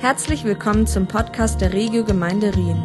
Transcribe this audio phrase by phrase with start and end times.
[0.00, 2.80] Herzlich willkommen zum Podcast der Regio Gemeinde Rien.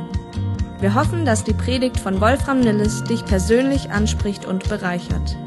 [0.79, 5.38] Wir hoffen, dass die Predigt von Wolfram Nilles dich persönlich anspricht und bereichert.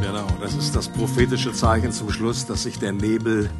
[0.00, 3.50] Genau, das ist das prophetische Zeichen zum Schluss, dass sich der Nebel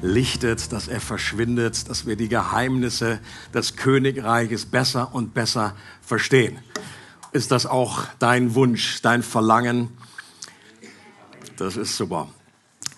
[0.00, 3.20] lichtet, dass er verschwindet, dass wir die Geheimnisse
[3.52, 6.60] des Königreiches besser und besser verstehen.
[7.32, 9.90] Ist das auch dein Wunsch, dein Verlangen?
[11.58, 12.30] Das ist super.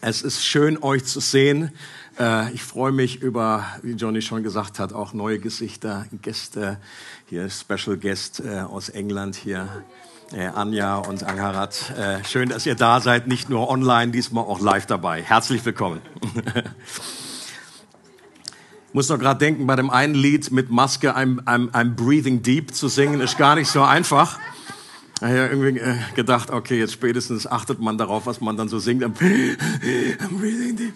[0.03, 1.73] Es ist schön, euch zu sehen.
[2.19, 6.79] Äh, ich freue mich über, wie Johnny schon gesagt hat, auch neue Gesichter, Gäste.
[7.27, 9.85] Hier Special Guest äh, aus England hier.
[10.33, 11.93] Äh, Anja und Angarat.
[12.29, 15.23] schön, dass ihr da seid, nicht nur online, diesmal auch live dabei.
[15.23, 16.01] Herzlich willkommen.
[16.35, 16.65] ich
[18.93, 22.75] muss noch gerade denken, bei dem einen Lied mit Maske, I'm, I'm, I'm Breathing Deep
[22.75, 24.41] zu singen, ist gar nicht so einfach.
[25.19, 25.81] Ich habe irgendwie
[26.17, 29.05] gedacht, okay, jetzt spätestens achtet man darauf, was man dann so singt.
[29.05, 29.15] I'm
[30.39, 30.95] breathing deep.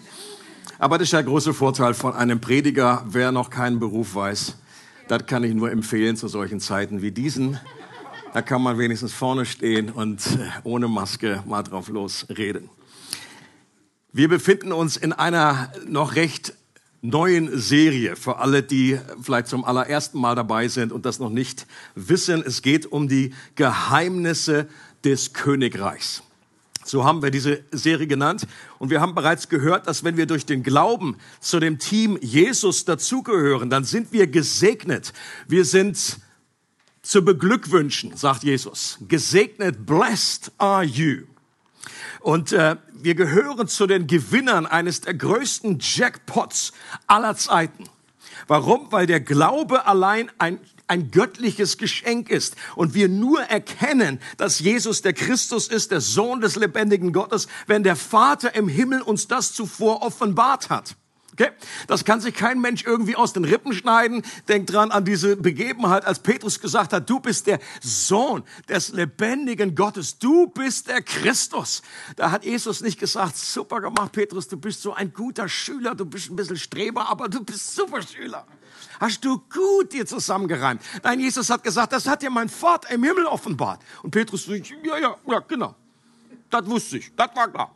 [0.81, 3.05] Aber das ist der große Vorteil von einem Prediger.
[3.07, 4.55] Wer noch keinen Beruf weiß,
[5.07, 7.59] das kann ich nur empfehlen zu solchen Zeiten wie diesen.
[8.33, 12.67] Da kann man wenigstens vorne stehen und äh, ohne Maske mal drauf losreden.
[14.11, 16.55] Wir befinden uns in einer noch recht
[17.03, 21.67] neuen Serie für alle, die vielleicht zum allerersten Mal dabei sind und das noch nicht
[21.93, 22.41] wissen.
[22.43, 24.67] Es geht um die Geheimnisse
[25.03, 26.23] des Königreichs.
[26.83, 28.47] So haben wir diese Serie genannt.
[28.79, 32.85] Und wir haben bereits gehört, dass wenn wir durch den Glauben zu dem Team Jesus
[32.85, 35.13] dazugehören, dann sind wir gesegnet.
[35.47, 36.17] Wir sind
[37.01, 38.97] zu beglückwünschen, sagt Jesus.
[39.07, 41.23] Gesegnet, blessed are you.
[42.19, 46.71] Und äh, wir gehören zu den Gewinnern eines der größten Jackpots
[47.07, 47.85] aller Zeiten.
[48.47, 48.91] Warum?
[48.91, 50.59] Weil der Glaube allein ein
[50.91, 56.41] ein göttliches Geschenk ist und wir nur erkennen, dass Jesus der Christus ist, der Sohn
[56.41, 60.97] des lebendigen Gottes, wenn der Vater im Himmel uns das zuvor offenbart hat.
[61.41, 61.51] Okay?
[61.87, 64.23] Das kann sich kein Mensch irgendwie aus den Rippen schneiden.
[64.47, 69.73] Denkt dran an diese Begebenheit, als Petrus gesagt hat, du bist der Sohn des lebendigen
[69.75, 70.19] Gottes.
[70.19, 71.81] Du bist der Christus.
[72.15, 76.05] Da hat Jesus nicht gesagt, super gemacht, Petrus, du bist so ein guter Schüler, du
[76.05, 78.45] bist ein bisschen Streber, aber du bist super Schüler
[78.99, 80.81] hast du gut dir zusammengereimt.
[81.01, 83.81] Nein, Jesus hat gesagt, das hat dir mein Vater im Himmel offenbart.
[84.03, 85.73] Und Petrus ja, ja, ja, genau.
[86.51, 87.75] Das wusste ich, das war klar.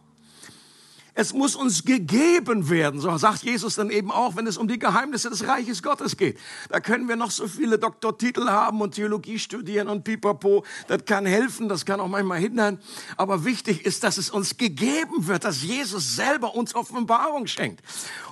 [1.18, 4.78] Es muss uns gegeben werden, so sagt Jesus dann eben auch, wenn es um die
[4.78, 6.38] Geheimnisse des Reiches Gottes geht.
[6.70, 10.66] Da können wir noch so viele Doktortitel haben und Theologie studieren und pipapo.
[10.90, 12.80] Das kann helfen, das kann auch manchmal hindern.
[13.16, 17.82] Aber wichtig ist, dass es uns gegeben wird, dass Jesus selber uns Offenbarung schenkt.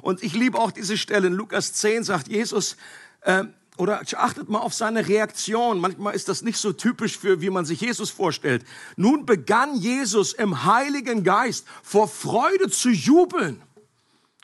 [0.02, 2.76] Und ich liebe auch diese Stelle in Lukas 10, sagt Jesus,
[3.22, 3.46] äh,
[3.78, 5.80] oder achtet mal auf seine Reaktion.
[5.80, 8.64] Manchmal ist das nicht so typisch für, wie man sich Jesus vorstellt.
[8.98, 13.62] Nun begann Jesus im Heiligen Geist vor Freude zu jubeln.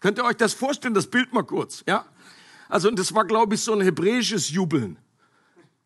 [0.02, 0.94] Könnt ihr euch das vorstellen?
[0.94, 2.06] Das Bild mal kurz, ja?
[2.70, 4.98] Also, das war, glaube ich, so ein hebräisches Jubeln.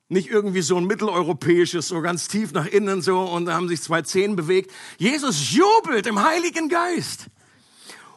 [0.09, 3.81] Nicht irgendwie so ein mitteleuropäisches, so ganz tief nach innen so und da haben sich
[3.81, 4.71] zwei Zehen bewegt.
[4.97, 7.27] Jesus jubelt im Heiligen Geist.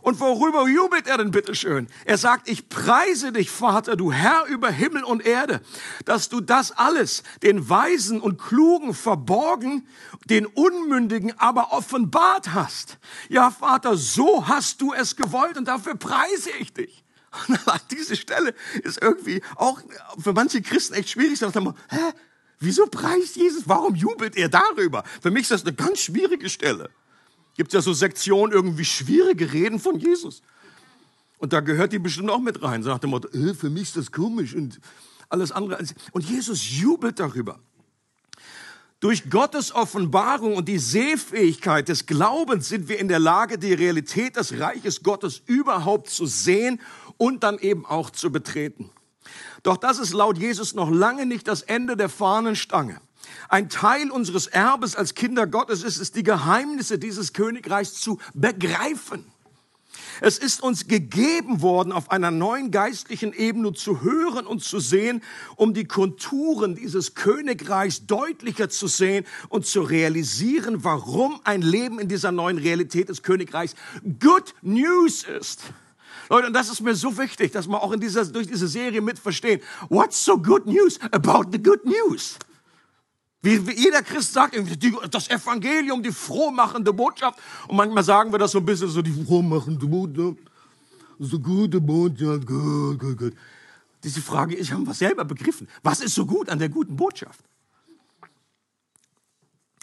[0.07, 1.89] Und worüber jubelt er denn bitteschön?
[2.05, 5.61] Er sagt, ich preise dich, Vater, du Herr über Himmel und Erde,
[6.05, 9.85] dass du das alles den Weisen und Klugen verborgen,
[10.27, 12.99] den Unmündigen aber offenbart hast.
[13.29, 17.03] Ja, Vater, so hast du es gewollt und dafür preise ich dich.
[17.91, 19.81] Diese Stelle ist irgendwie auch
[20.23, 21.41] für manche Christen echt schwierig.
[21.41, 22.13] Da man, hä?
[22.61, 23.65] Wieso preist Jesus?
[23.67, 25.03] Warum jubelt er darüber?
[25.21, 26.91] Für mich ist das eine ganz schwierige Stelle.
[27.57, 30.43] Gibt es ja so Sektionen irgendwie schwierige Reden von Jesus.
[31.39, 32.83] Und da gehört die bestimmt auch mit rein.
[32.83, 34.81] Sagt der Motto, äh, für mich ist das komisch und
[35.29, 35.85] alles andere.
[36.13, 37.59] Und Jesus jubelt darüber.
[39.01, 44.37] Durch Gottes Offenbarung und die Sehfähigkeit des Glaubens sind wir in der Lage, die Realität
[44.37, 46.81] des Reiches Gottes überhaupt zu sehen
[47.19, 48.91] und dann eben auch zu betreten.
[49.63, 53.01] Doch das ist laut Jesus noch lange nicht das Ende der Fahnenstange.
[53.49, 59.25] Ein Teil unseres Erbes als Kinder Gottes ist es, die Geheimnisse dieses Königreichs zu begreifen.
[60.21, 65.23] Es ist uns gegeben worden, auf einer neuen geistlichen Ebene zu hören und zu sehen,
[65.57, 72.09] um die Konturen dieses Königreichs deutlicher zu sehen und zu realisieren, warum ein Leben in
[72.09, 73.75] dieser neuen Realität des Königreichs
[74.21, 75.63] Good News ist.
[76.29, 79.01] Leute, und das ist mir so wichtig, dass wir auch in dieser, durch diese Serie
[79.01, 79.61] mit verstehen.
[79.89, 82.37] What's so good news about the good news?
[83.43, 84.57] Wie, wie jeder Christ sagt,
[85.11, 87.39] das Evangelium, die frohmachende Botschaft.
[87.69, 90.39] Und manchmal sagen wir das so ein bisschen so, die frohmachende Botschaft.
[91.19, 93.35] So gute Botschaft, gut, gut, gut.
[94.05, 95.69] Diese Frage ist, haben wir selber begriffen.
[95.83, 97.41] Was ist so gut an der guten Botschaft?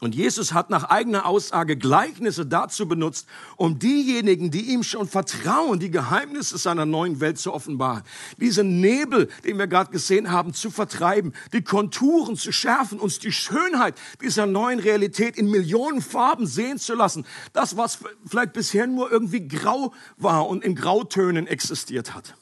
[0.04, 5.80] Und Jesus hat nach eigener Aussage Gleichnisse dazu benutzt, um diejenigen, die ihm schon vertrauen,
[5.80, 8.04] die Geheimnisse seiner neuen Welt zu offenbaren.
[8.38, 13.32] Diesen Nebel, den wir gerade gesehen haben, zu vertreiben, die Konturen zu schärfen, uns die
[13.32, 17.26] Schönheit dieser neuen Realität in Millionen Farben sehen zu lassen.
[17.54, 22.36] Das, was vielleicht bisher nur irgendwie grau war und in Grautönen existiert hat.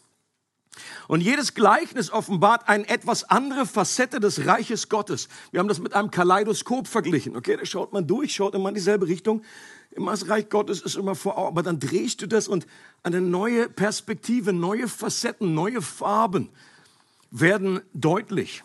[1.08, 5.28] Und jedes Gleichnis offenbart eine etwas andere Facette des Reiches Gottes.
[5.52, 7.36] Wir haben das mit einem Kaleidoskop verglichen.
[7.36, 9.44] Okay, da schaut man durch, schaut immer in dieselbe Richtung.
[9.92, 11.48] Immer das Reich Gottes ist immer vor Augen.
[11.50, 12.66] Aber dann drehst du das und
[13.04, 16.50] eine neue Perspektive, neue Facetten, neue Farben
[17.32, 18.64] werden deutlich.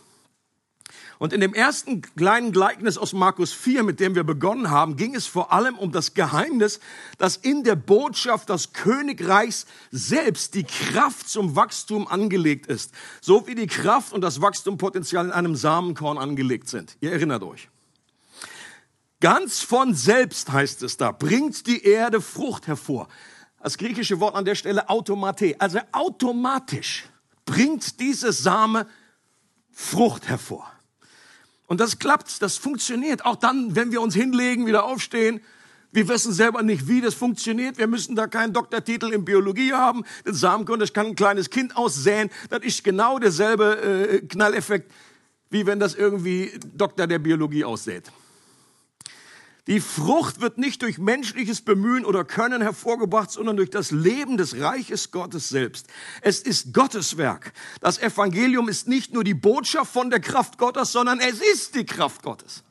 [1.18, 5.14] Und in dem ersten kleinen Gleichnis aus Markus 4, mit dem wir begonnen haben, ging
[5.14, 6.80] es vor allem um das Geheimnis,
[7.18, 12.92] dass in der Botschaft des Königreichs selbst die Kraft zum Wachstum angelegt ist.
[13.20, 16.96] So wie die Kraft und das Wachstumpotenzial in einem Samenkorn angelegt sind.
[17.00, 17.68] Ihr erinnert euch.
[19.20, 23.08] Ganz von selbst heißt es da, bringt die Erde Frucht hervor.
[23.62, 27.08] Das griechische Wort an der Stelle automate, also automatisch
[27.46, 28.86] bringt diese Same
[29.72, 30.70] Frucht hervor.
[31.66, 33.24] Und das klappt, das funktioniert.
[33.24, 35.40] Auch dann, wenn wir uns hinlegen, wieder aufstehen.
[35.92, 37.78] Wir wissen selber nicht, wie das funktioniert.
[37.78, 40.04] Wir müssen da keinen Doktortitel in Biologie haben.
[40.26, 42.30] Den Samenkorn, das kann ein kleines Kind aussäen.
[42.50, 44.92] Das ist genau derselbe äh, Knalleffekt,
[45.50, 48.12] wie wenn das irgendwie Doktor der Biologie aussät.
[49.66, 54.60] Die Frucht wird nicht durch menschliches Bemühen oder Können hervorgebracht, sondern durch das Leben des
[54.60, 55.88] Reiches Gottes selbst.
[56.20, 57.52] Es ist Gottes Werk.
[57.80, 61.84] Das Evangelium ist nicht nur die Botschaft von der Kraft Gottes, sondern es ist die
[61.84, 62.62] Kraft Gottes.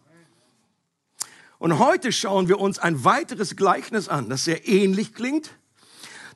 [1.57, 5.51] Und heute schauen wir uns ein weiteres Gleichnis an, das sehr ähnlich klingt,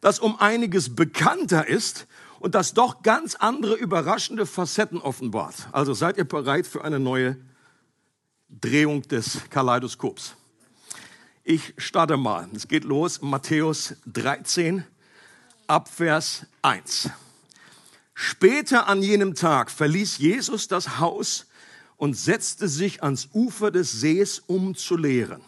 [0.01, 2.05] das um einiges bekannter ist
[2.39, 5.69] und das doch ganz andere überraschende Facetten offenbart.
[5.71, 7.37] Also seid ihr bereit für eine neue
[8.49, 10.35] Drehung des Kaleidoskops?
[11.51, 12.47] Ich starte mal.
[12.53, 14.83] Es geht los, Matthäus 13,
[15.65, 17.09] Abvers 1.
[18.13, 21.47] Später an jenem Tag verließ Jesus das Haus
[21.97, 25.41] und setzte sich ans Ufer des Sees, um zu lehren.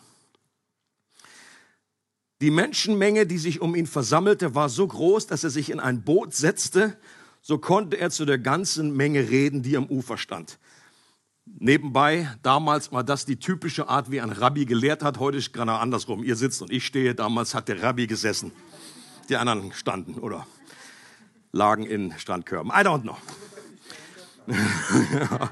[2.42, 6.02] Die Menschenmenge, die sich um ihn versammelte, war so groß, dass er sich in ein
[6.02, 6.98] Boot setzte.
[7.44, 10.58] So konnte er zu der ganzen Menge reden, die am Ufer stand.
[11.60, 15.20] Nebenbei, damals war das die typische Art, wie ein Rabbi gelehrt hat.
[15.20, 16.24] Heute ist genau andersrum.
[16.24, 17.14] Ihr sitzt und ich stehe.
[17.14, 18.52] Damals hat der Rabbi gesessen.
[19.30, 20.48] Die anderen standen oder
[21.52, 22.72] lagen in Strandkörben.
[22.72, 23.18] I don't know.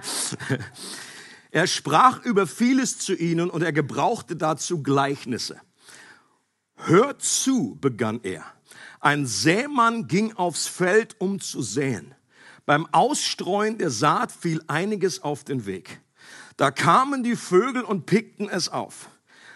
[1.51, 5.62] er sprach über vieles zu ihnen und er gebrauchte dazu Gleichnisse.
[6.75, 8.44] Hört zu, begann er.
[9.00, 12.16] Ein Sämann ging aufs Feld, um zu säen.
[12.69, 16.01] Beim Ausstreuen der Saat fiel einiges auf den Weg.
[16.56, 19.10] Da kamen die Vögel und pickten es auf.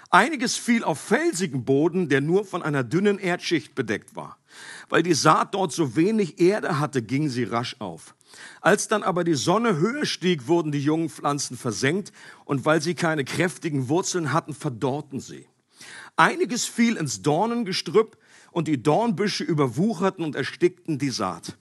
[0.09, 4.39] Einiges fiel auf felsigen Boden, der nur von einer dünnen Erdschicht bedeckt war.
[4.89, 8.15] Weil die Saat dort so wenig Erde hatte, ging sie rasch auf.
[8.61, 12.11] Als dann aber die Sonne höher stieg, wurden die jungen Pflanzen versenkt
[12.45, 15.45] und weil sie keine kräftigen Wurzeln hatten, verdorrten sie.
[16.15, 18.17] Einiges fiel ins Dornengestrüpp
[18.49, 21.57] und die Dornbüsche überwucherten und erstickten die Saat.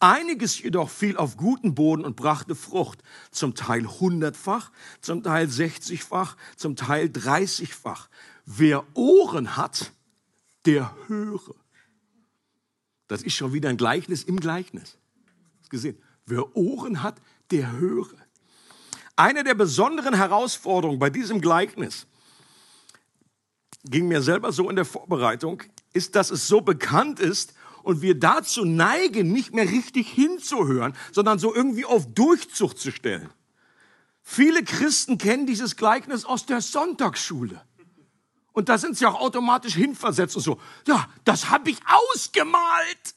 [0.00, 6.36] Einiges jedoch fiel auf guten Boden und brachte Frucht, zum Teil hundertfach, zum Teil sechzigfach,
[6.56, 8.08] zum Teil dreißigfach.
[8.46, 9.92] Wer Ohren hat,
[10.64, 11.54] der höre.
[13.08, 14.96] Das ist schon wieder ein Gleichnis im Gleichnis.
[15.68, 16.02] Gesehen?
[16.26, 17.20] Wer Ohren hat,
[17.50, 18.14] der höre.
[19.16, 22.06] Eine der besonderen Herausforderungen bei diesem Gleichnis
[23.84, 28.18] ging mir selber so in der Vorbereitung, ist, dass es so bekannt ist und wir
[28.18, 33.30] dazu neigen, nicht mehr richtig hinzuhören, sondern so irgendwie auf Durchzucht zu stellen.
[34.22, 37.60] Viele Christen kennen dieses Gleichnis aus der Sonntagsschule.
[38.52, 43.14] Und da sind sie auch automatisch hinversetzt und so, ja, das habe ich ausgemalt.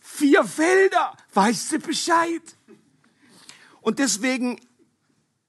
[0.00, 2.42] Vier Felder, weißt du Bescheid?
[3.80, 4.60] Und deswegen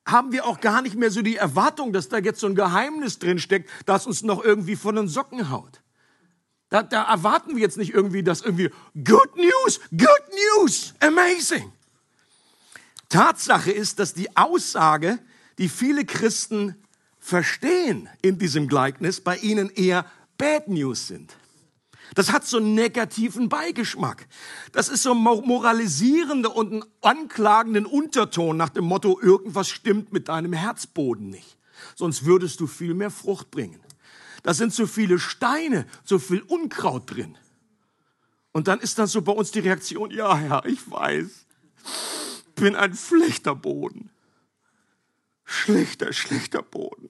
[0.06, 3.20] haben wir auch gar nicht mehr so die Erwartung, dass da jetzt so ein Geheimnis
[3.20, 5.83] drin steckt, das uns noch irgendwie von den Socken haut.
[6.74, 10.24] Da, da erwarten wir jetzt nicht irgendwie das irgendwie Good News, Good
[10.58, 11.72] News, amazing.
[13.10, 15.20] Tatsache ist, dass die Aussage,
[15.60, 16.74] die viele Christen
[17.20, 20.08] verstehen in diesem Gleichnis, bei ihnen eher
[20.39, 21.36] Bad News sind.
[22.15, 24.25] Das hat so einen negativen Beigeschmack.
[24.72, 30.27] Das ist so ein moralisierender und einen anklagenden Unterton nach dem Motto, irgendwas stimmt mit
[30.27, 31.60] deinem Herzboden nicht.
[31.96, 33.80] Sonst würdest du viel mehr Frucht bringen.
[34.43, 37.38] Da sind so viele Steine, so viel Unkraut drin.
[38.51, 41.47] Und dann ist dann so bei uns die Reaktion, ja, Herr, ich weiß,
[42.55, 44.12] bin ein schlechter Boden.
[45.43, 47.09] Schlechter, schlechter Boden.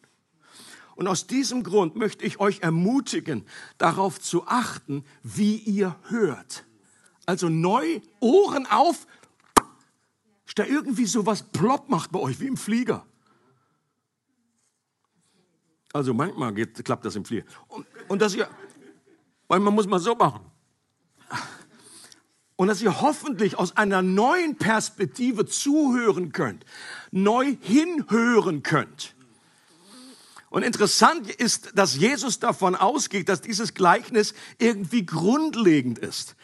[0.95, 3.45] Und aus diesem Grund möchte ich euch ermutigen,
[3.77, 6.65] darauf zu achten, wie ihr hört.
[7.25, 9.07] Also neu, Ohren auf,
[10.55, 13.05] da irgendwie so was plopp macht bei euch, wie im Flieger.
[15.93, 17.45] Also manchmal geht, klappt das im Flieger.
[17.67, 18.49] Und, und dass ihr,
[19.47, 20.41] weil man muss mal so machen.
[22.55, 26.65] Und dass ihr hoffentlich aus einer neuen Perspektive zuhören könnt,
[27.11, 29.15] neu hinhören könnt.
[30.49, 36.35] Und interessant ist, dass Jesus davon ausgeht, dass dieses Gleichnis irgendwie grundlegend ist.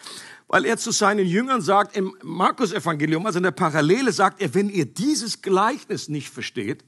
[0.48, 4.70] Weil er zu seinen Jüngern sagt, im Markus-Evangelium, also in der Parallele sagt er, wenn
[4.70, 6.84] ihr dieses Gleichnis nicht versteht,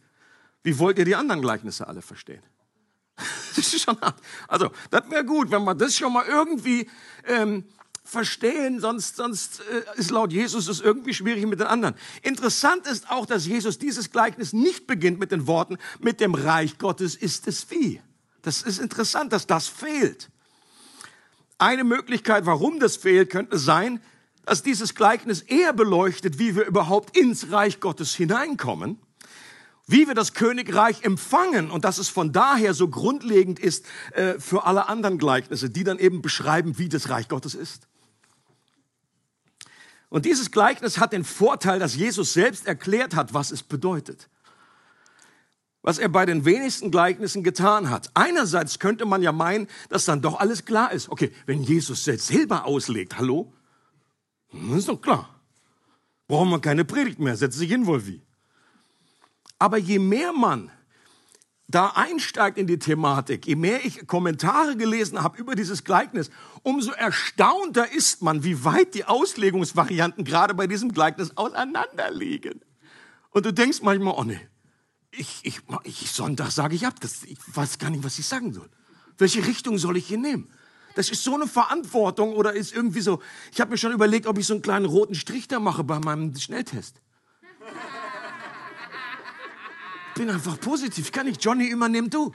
[0.64, 2.44] wie wollt ihr die anderen Gleichnisse alle verstehen?
[3.54, 3.98] Das ist schon,
[4.48, 6.90] also, das wäre gut, wenn man das schon mal irgendwie
[7.28, 7.66] ähm,
[8.04, 11.96] verstehen, sonst, sonst äh, ist laut Jesus es irgendwie schwierig mit den anderen.
[12.22, 16.78] Interessant ist auch, dass Jesus dieses Gleichnis nicht beginnt mit den Worten, mit dem Reich
[16.78, 18.02] Gottes ist es wie.
[18.42, 20.30] Das ist interessant, dass das fehlt.
[21.58, 24.02] Eine Möglichkeit, warum das fehlt, könnte sein,
[24.46, 28.98] dass dieses Gleichnis eher beleuchtet, wie wir überhaupt ins Reich Gottes hineinkommen
[29.92, 34.66] wie wir das Königreich empfangen und dass es von daher so grundlegend ist äh, für
[34.66, 37.88] alle anderen Gleichnisse, die dann eben beschreiben, wie das Reich Gottes ist.
[40.10, 44.30] Und dieses Gleichnis hat den Vorteil, dass Jesus selbst erklärt hat, was es bedeutet.
[45.82, 48.12] Was er bei den wenigsten Gleichnissen getan hat.
[48.14, 51.10] Einerseits könnte man ja meinen, dass dann doch alles klar ist.
[51.10, 53.52] Okay, wenn Jesus selbst selber auslegt, hallo?
[54.52, 55.30] Das hm, ist doch klar.
[56.28, 58.22] Brauchen wir keine Predigt mehr, setzt sich hin wohl wie.
[59.62, 60.72] Aber je mehr man
[61.68, 66.32] da einsteigt in die Thematik, je mehr ich Kommentare gelesen habe über dieses Gleichnis,
[66.64, 72.62] umso erstaunter ist man, wie weit die Auslegungsvarianten gerade bei diesem Gleichnis auseinanderliegen.
[73.30, 74.40] Und du denkst manchmal, oh nee,
[75.12, 78.54] ich, ich, ich Sonntag sage ich ab, das, ich weiß gar nicht, was ich sagen
[78.54, 78.70] soll.
[79.20, 80.50] Welche Richtung soll ich hier nehmen?
[80.96, 84.40] Das ist so eine Verantwortung oder ist irgendwie so, ich habe mir schon überlegt, ob
[84.40, 87.00] ich so einen kleinen roten Strich da mache bei meinem Schnelltest
[90.14, 91.06] bin einfach positiv.
[91.06, 92.32] Ich kann nicht Johnny immer nehmen, du.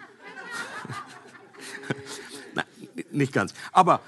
[2.54, 2.64] Nein,
[3.11, 3.54] nicht ganz.
[3.73, 4.00] Aber,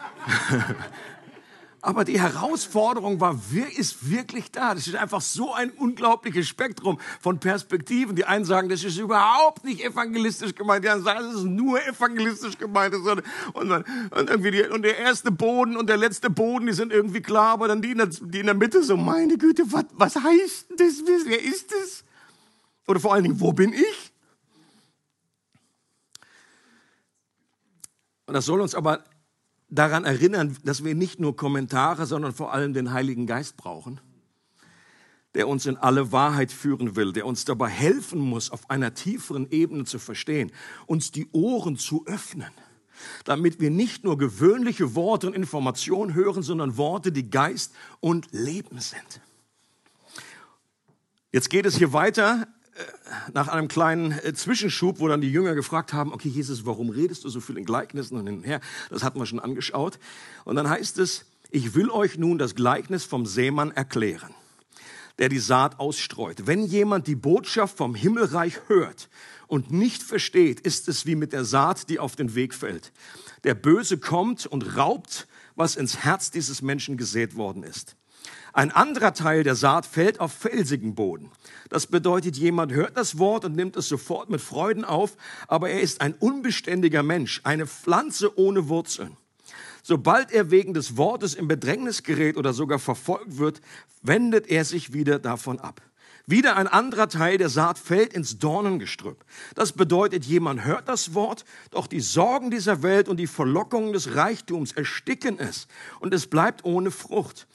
[1.80, 3.38] aber die Herausforderung war,
[3.76, 4.74] ist wirklich da?
[4.74, 8.16] Das ist einfach so ein unglaubliches Spektrum von Perspektiven.
[8.16, 10.84] Die einen sagen, das ist überhaupt nicht evangelistisch gemeint.
[10.84, 12.94] Die anderen sagen, das ist nur evangelistisch gemeint.
[12.94, 13.22] Und,
[13.54, 13.84] und, und,
[14.30, 17.68] irgendwie die, und der erste Boden und der letzte Boden, die sind irgendwie klar, aber
[17.68, 21.02] dann die in der, die in der Mitte so, meine Güte, was, was heißt das?
[21.26, 22.04] Wer ist das?
[22.88, 24.12] Oder vor allen Dingen, wo bin ich?
[28.26, 29.04] Und das soll uns aber
[29.68, 34.00] daran erinnern, dass wir nicht nur Kommentare, sondern vor allem den Heiligen Geist brauchen,
[35.34, 39.50] der uns in alle Wahrheit führen will, der uns dabei helfen muss, auf einer tieferen
[39.50, 40.50] Ebene zu verstehen,
[40.86, 42.50] uns die Ohren zu öffnen,
[43.24, 48.80] damit wir nicht nur gewöhnliche Worte und Informationen hören, sondern Worte, die Geist und Leben
[48.80, 49.20] sind.
[51.32, 52.48] Jetzt geht es hier weiter
[53.32, 57.24] nach einem kleinen äh, Zwischenschub, wo dann die Jünger gefragt haben, okay, Jesus, warum redest
[57.24, 58.60] du so viel in Gleichnissen und hinher?
[58.90, 59.98] Das hatten wir schon angeschaut.
[60.44, 64.34] Und dann heißt es, ich will euch nun das Gleichnis vom Seemann erklären,
[65.18, 66.46] der die Saat ausstreut.
[66.46, 69.08] Wenn jemand die Botschaft vom Himmelreich hört
[69.46, 72.92] und nicht versteht, ist es wie mit der Saat, die auf den Weg fällt.
[73.44, 77.96] Der Böse kommt und raubt, was ins Herz dieses Menschen gesät worden ist.
[78.52, 81.30] Ein anderer Teil der Saat fällt auf felsigen Boden.
[81.68, 85.80] Das bedeutet, jemand hört das Wort und nimmt es sofort mit Freuden auf, aber er
[85.80, 89.16] ist ein unbeständiger Mensch, eine Pflanze ohne Wurzeln.
[89.82, 93.60] Sobald er wegen des Wortes in Bedrängnis gerät oder sogar verfolgt wird,
[94.02, 95.80] wendet er sich wieder davon ab.
[96.26, 99.24] Wieder ein anderer Teil der Saat fällt ins Dornengestrüpp.
[99.54, 104.14] Das bedeutet, jemand hört das Wort, doch die Sorgen dieser Welt und die Verlockungen des
[104.14, 105.68] Reichtums ersticken es
[106.00, 107.46] und es bleibt ohne Frucht.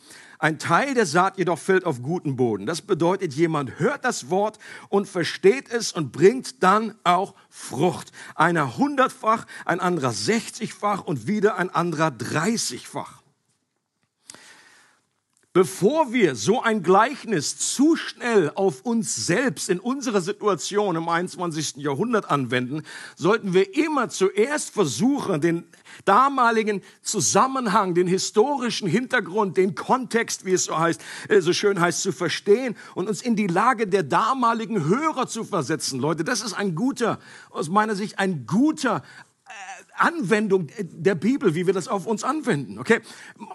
[0.43, 2.65] Ein Teil der Saat jedoch fällt auf guten Boden.
[2.65, 4.59] Das bedeutet, jemand hört das Wort
[4.89, 8.11] und versteht es und bringt dann auch Frucht.
[8.35, 13.22] Einer hundertfach, ein anderer sechzigfach und wieder ein anderer dreißigfach.
[15.53, 21.75] Bevor wir so ein Gleichnis zu schnell auf uns selbst in unserer Situation im 21.
[21.75, 22.81] Jahrhundert anwenden,
[23.15, 25.65] sollten wir immer zuerst versuchen, den
[26.05, 32.01] damaligen Zusammenhang, den historischen Hintergrund, den Kontext, wie es so heißt, äh, so schön heißt,
[32.01, 35.99] zu verstehen und uns in die Lage der damaligen Hörer zu versetzen.
[35.99, 37.19] Leute, das ist ein guter,
[37.51, 39.03] aus meiner Sicht ein guter
[39.95, 42.79] Anwendung der Bibel, wie wir das auf uns anwenden.
[42.79, 43.01] Okay,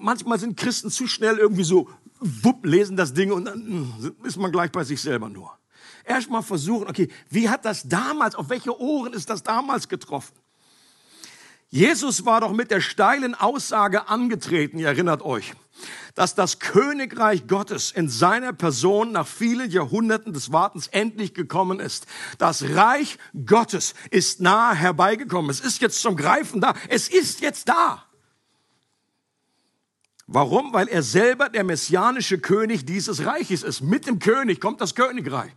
[0.01, 1.89] manchmal sind Christen zu schnell irgendwie so,
[2.21, 5.59] wupp, lesen das Ding und dann hm, ist man gleich bei sich selber nur.
[6.05, 10.35] erstmal versuchen, okay, wie hat das damals, auf welche Ohren ist das damals getroffen?
[11.71, 15.53] Jesus war doch mit der steilen Aussage angetreten, ihr erinnert euch,
[16.15, 22.07] dass das Königreich Gottes in seiner Person nach vielen Jahrhunderten des Wartens endlich gekommen ist.
[22.39, 25.51] Das Reich Gottes ist nahe herbeigekommen.
[25.51, 26.75] Es ist jetzt zum Greifen da.
[26.89, 28.05] Es ist jetzt da.
[30.27, 30.73] Warum?
[30.73, 33.83] Weil er selber der messianische König dieses Reiches ist.
[33.83, 35.53] Mit dem König kommt das Königreich.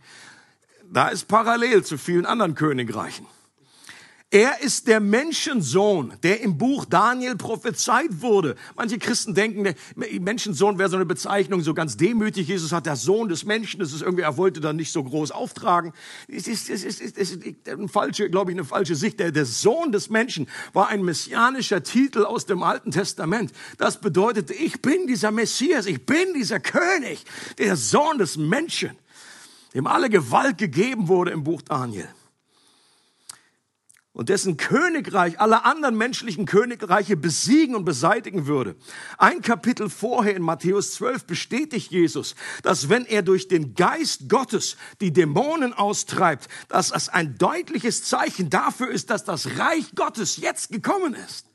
[0.90, 3.26] Da ist parallel zu vielen anderen Königreichen.
[4.34, 8.56] Er ist der Menschensohn, der im Buch Daniel prophezeit wurde.
[8.76, 9.74] Manche Christen denken, der
[10.20, 12.48] Menschensohn wäre so eine Bezeichnung, so ganz demütig.
[12.48, 13.80] Jesus hat der Sohn des Menschen.
[13.80, 15.92] Das ist irgendwie, er wollte dann nicht so groß auftragen.
[16.28, 19.20] Es ist, es ist, es ist eine falsche, glaube ich, eine falsche Sicht.
[19.20, 23.52] Der, der Sohn des Menschen war ein messianischer Titel aus dem Alten Testament.
[23.76, 27.26] Das bedeutete, ich bin dieser Messias, ich bin dieser König,
[27.58, 28.92] der Sohn des Menschen,
[29.74, 32.08] dem alle Gewalt gegeben wurde im Buch Daniel
[34.14, 38.76] und dessen Königreich alle anderen menschlichen Königreiche besiegen und beseitigen würde.
[39.16, 44.76] Ein Kapitel vorher in Matthäus 12 bestätigt Jesus, dass wenn er durch den Geist Gottes
[45.00, 50.70] die Dämonen austreibt, dass das ein deutliches Zeichen dafür ist, dass das Reich Gottes jetzt
[50.70, 51.46] gekommen ist.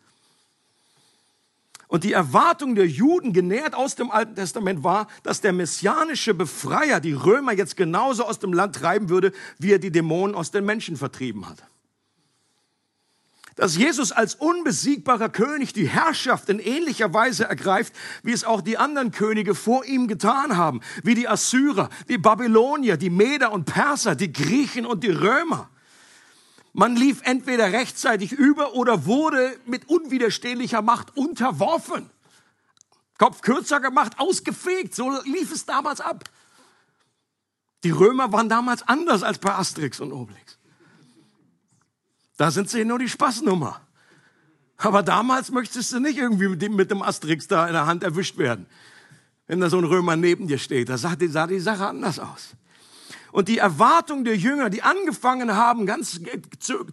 [1.90, 7.00] Und die Erwartung der Juden, genährt aus dem Alten Testament, war, dass der messianische Befreier
[7.00, 10.66] die Römer jetzt genauso aus dem Land treiben würde, wie er die Dämonen aus den
[10.66, 11.64] Menschen vertrieben hat
[13.58, 18.78] dass Jesus als unbesiegbarer König die Herrschaft in ähnlicher Weise ergreift, wie es auch die
[18.78, 24.16] anderen Könige vor ihm getan haben, wie die Assyrer, die Babylonier, die Meder und Perser,
[24.16, 25.70] die Griechen und die Römer.
[26.72, 32.12] Man lief entweder rechtzeitig über oder wurde mit unwiderstehlicher Macht unterworfen.
[33.18, 34.94] Kopf kürzer gemacht, ausgefegt.
[34.94, 36.24] So lief es damals ab.
[37.84, 40.57] Die Römer waren damals anders als bei Asterix und Obelix.
[42.38, 43.82] Da sind sie nur die Spaßnummer.
[44.77, 48.03] Aber damals möchtest du nicht irgendwie mit dem, mit dem Asterix da in der Hand
[48.03, 48.67] erwischt werden.
[49.48, 52.20] Wenn da so ein Römer neben dir steht, da sah die, sah die Sache anders
[52.20, 52.53] aus.
[53.32, 56.19] Und die Erwartung der Jünger, die angefangen haben, ganz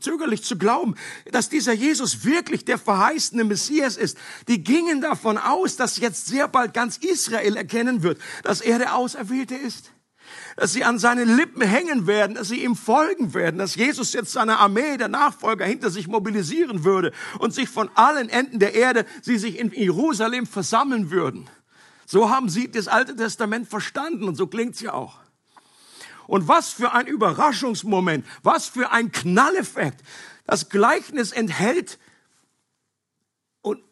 [0.00, 0.94] zögerlich zu glauben,
[1.30, 6.48] dass dieser Jesus wirklich der verheißene Messias ist, die gingen davon aus, dass jetzt sehr
[6.48, 9.93] bald ganz Israel erkennen wird, dass er der Auserwählte ist
[10.56, 14.32] dass sie an seinen Lippen hängen werden, dass sie ihm folgen werden, dass Jesus jetzt
[14.32, 19.06] seine Armee der Nachfolger hinter sich mobilisieren würde und sich von allen Enden der Erde,
[19.22, 21.48] sie sich in Jerusalem versammeln würden.
[22.06, 25.18] So haben sie das Alte Testament verstanden und so klingt's ja auch.
[26.26, 30.02] Und was für ein Überraschungsmoment, was für ein Knalleffekt.
[30.46, 31.98] Das Gleichnis enthält
[33.62, 33.82] und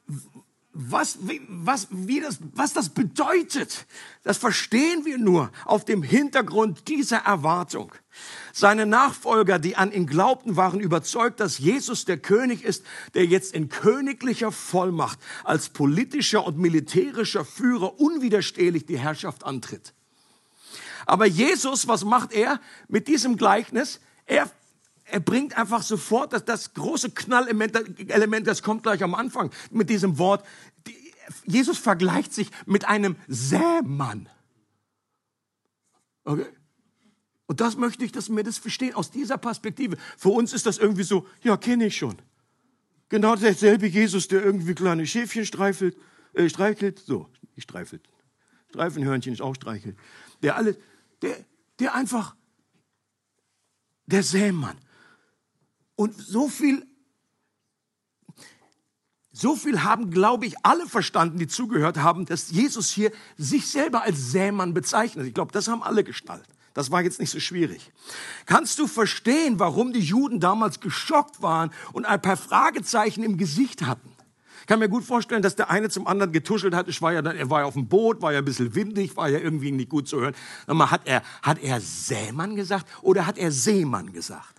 [0.74, 3.86] was, was, wie das, was das bedeutet,
[4.22, 7.92] das verstehen wir nur auf dem Hintergrund dieser Erwartung.
[8.54, 13.54] Seine Nachfolger, die an ihn glaubten, waren überzeugt, dass Jesus der König ist, der jetzt
[13.54, 19.92] in königlicher Vollmacht als politischer und militärischer Führer unwiderstehlich die Herrschaft antritt.
[21.04, 24.00] Aber Jesus, was macht er mit diesem Gleichnis?
[24.24, 24.50] Er
[25.12, 27.76] er bringt einfach sofort das, das große Knallelement,
[28.10, 30.44] Element, das kommt gleich am Anfang mit diesem Wort.
[31.44, 34.30] Jesus vergleicht sich mit einem Sämann.
[36.24, 36.46] Okay?
[37.44, 39.98] Und das möchte ich, dass wir das verstehen, aus dieser Perspektive.
[40.16, 42.16] Für uns ist das irgendwie so, ja, kenne ich schon.
[43.10, 45.94] Genau derselbe Jesus, der irgendwie kleine Schäfchen streifelt,
[46.32, 48.08] äh, streichelt, so, nicht streifelt,
[48.70, 49.98] Streifenhörnchen ist auch streichelt.
[50.42, 50.78] Der alle,
[51.20, 51.36] der,
[51.80, 52.34] der einfach,
[54.06, 54.78] der Sämann.
[55.96, 56.86] Und so viel,
[59.32, 64.02] so viel haben, glaube ich, alle verstanden, die zugehört haben, dass Jesus hier sich selber
[64.02, 65.26] als Sämann bezeichnet.
[65.26, 66.48] Ich glaube, das haben alle gestaltet.
[66.74, 67.92] Das war jetzt nicht so schwierig.
[68.46, 73.82] Kannst du verstehen, warum die Juden damals geschockt waren und ein paar Fragezeichen im Gesicht
[73.82, 74.10] hatten?
[74.62, 76.86] Ich kann mir gut vorstellen, dass der eine zum anderen getuschelt hat.
[76.86, 79.16] Ich war ja dann, er war ja auf dem Boot, war ja ein bisschen windig,
[79.16, 80.34] war ja irgendwie nicht gut zu hören.
[80.68, 84.51] Mal, hat er, hat er Sämann gesagt oder hat er Seemann gesagt?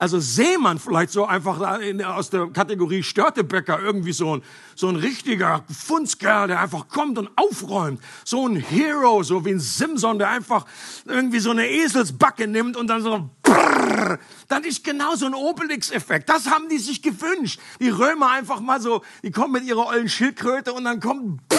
[0.00, 1.60] Also Seemann vielleicht so einfach
[2.06, 4.42] aus der Kategorie Störtebäcker, irgendwie so ein,
[4.76, 8.00] so ein richtiger Fundskerl, der einfach kommt und aufräumt.
[8.24, 10.66] So ein Hero, so wie ein Simson, der einfach
[11.04, 16.28] irgendwie so eine Eselsbacke nimmt und dann so brrr, dann ist genau so ein Obelix-Effekt.
[16.28, 17.58] Das haben die sich gewünscht.
[17.80, 21.58] Die Römer einfach mal so, die kommen mit ihrer ollen Schildkröte und dann kommt brrr,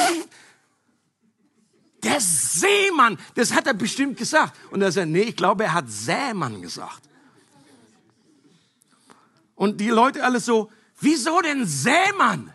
[2.03, 3.17] der Seemann.
[3.35, 4.57] Das hat er bestimmt gesagt.
[4.71, 7.08] Und er sagt, nee, ich glaube, er hat Sämann gesagt.
[9.59, 12.53] Und die Leute alle so, wieso denn Seemann?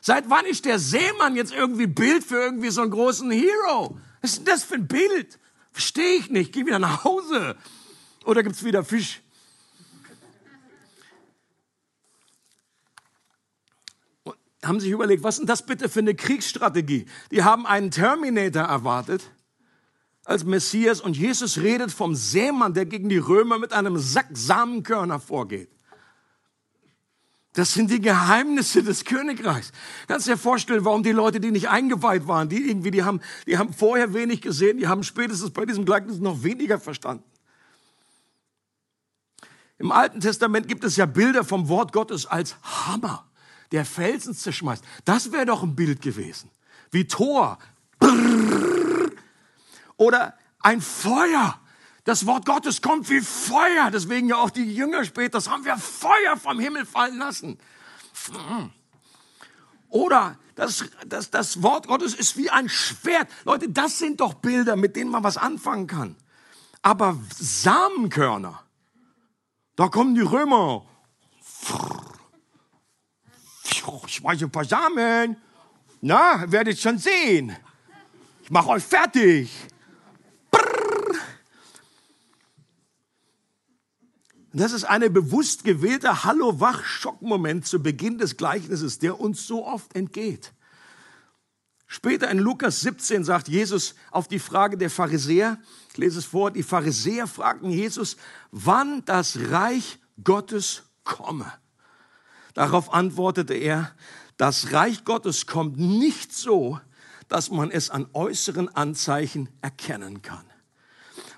[0.00, 3.96] Seit wann ist der Seemann jetzt irgendwie Bild für irgendwie so einen großen Hero?
[4.20, 5.38] Was ist denn das für ein Bild?
[5.70, 6.52] Verstehe ich nicht.
[6.52, 7.54] Geh wieder nach Hause.
[8.24, 9.22] Oder gibt's wieder Fisch?
[14.24, 17.06] Und haben sich überlegt, was ist denn das bitte für eine Kriegsstrategie?
[17.30, 19.22] Die haben einen Terminator erwartet
[20.24, 25.20] als Messias und Jesus redet vom Sämann, der gegen die Römer mit einem Sack Samenkörner
[25.20, 25.70] vorgeht.
[27.52, 29.72] Das sind die Geheimnisse des Königreichs.
[30.06, 33.58] Kannst dir vorstellen, warum die Leute, die nicht eingeweiht waren, die irgendwie, die haben, die
[33.58, 37.24] haben vorher wenig gesehen, die haben spätestens bei diesem Gleichnis noch weniger verstanden.
[39.78, 43.26] Im Alten Testament gibt es ja Bilder vom Wort Gottes als Hammer,
[43.72, 44.84] der Felsen zerschmeißt.
[45.04, 46.50] Das wäre doch ein Bild gewesen.
[46.90, 47.58] Wie Tor.
[49.96, 51.59] Oder ein Feuer.
[52.04, 53.90] Das Wort Gottes kommt wie Feuer.
[53.92, 57.58] Deswegen ja auch die Jünger später, das haben wir Feuer vom Himmel fallen lassen.
[59.88, 63.28] Oder das, das, das Wort Gottes ist wie ein Schwert.
[63.44, 66.16] Leute, das sind doch Bilder, mit denen man was anfangen kann.
[66.82, 68.62] Aber Samenkörner,
[69.76, 70.86] da kommen die Römer.
[73.66, 73.84] Ich
[74.14, 75.36] schmeiße ein paar Samen.
[76.00, 77.54] Na, werdet schon sehen.
[78.42, 79.50] Ich mache euch fertig.
[84.52, 90.52] Das ist eine bewusst gewählte Hallo-Wach-Schockmoment zu Beginn des Gleichnisses, der uns so oft entgeht.
[91.86, 95.58] Später in Lukas 17 sagt Jesus auf die Frage der Pharisäer,
[95.90, 98.16] ich lese es vor, die Pharisäer fragten Jesus,
[98.50, 101.52] wann das Reich Gottes komme.
[102.54, 103.92] Darauf antwortete er,
[104.36, 106.80] das Reich Gottes kommt nicht so,
[107.28, 110.49] dass man es an äußeren Anzeichen erkennen kann.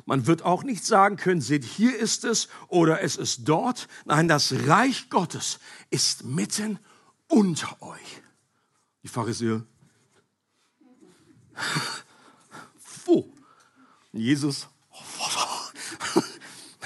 [0.05, 3.89] Man wird auch nicht sagen können, seht, hier ist es oder es ist dort.
[4.05, 5.59] Nein, das Reich Gottes
[5.91, 6.79] ist mitten
[7.29, 8.23] unter euch.
[9.03, 9.65] Die Pharisäer.
[13.05, 13.33] Wo?
[14.13, 14.69] Jesus.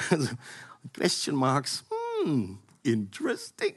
[0.08, 0.28] Also,
[0.92, 1.82] question marks.
[2.22, 3.74] Hmm, interesting.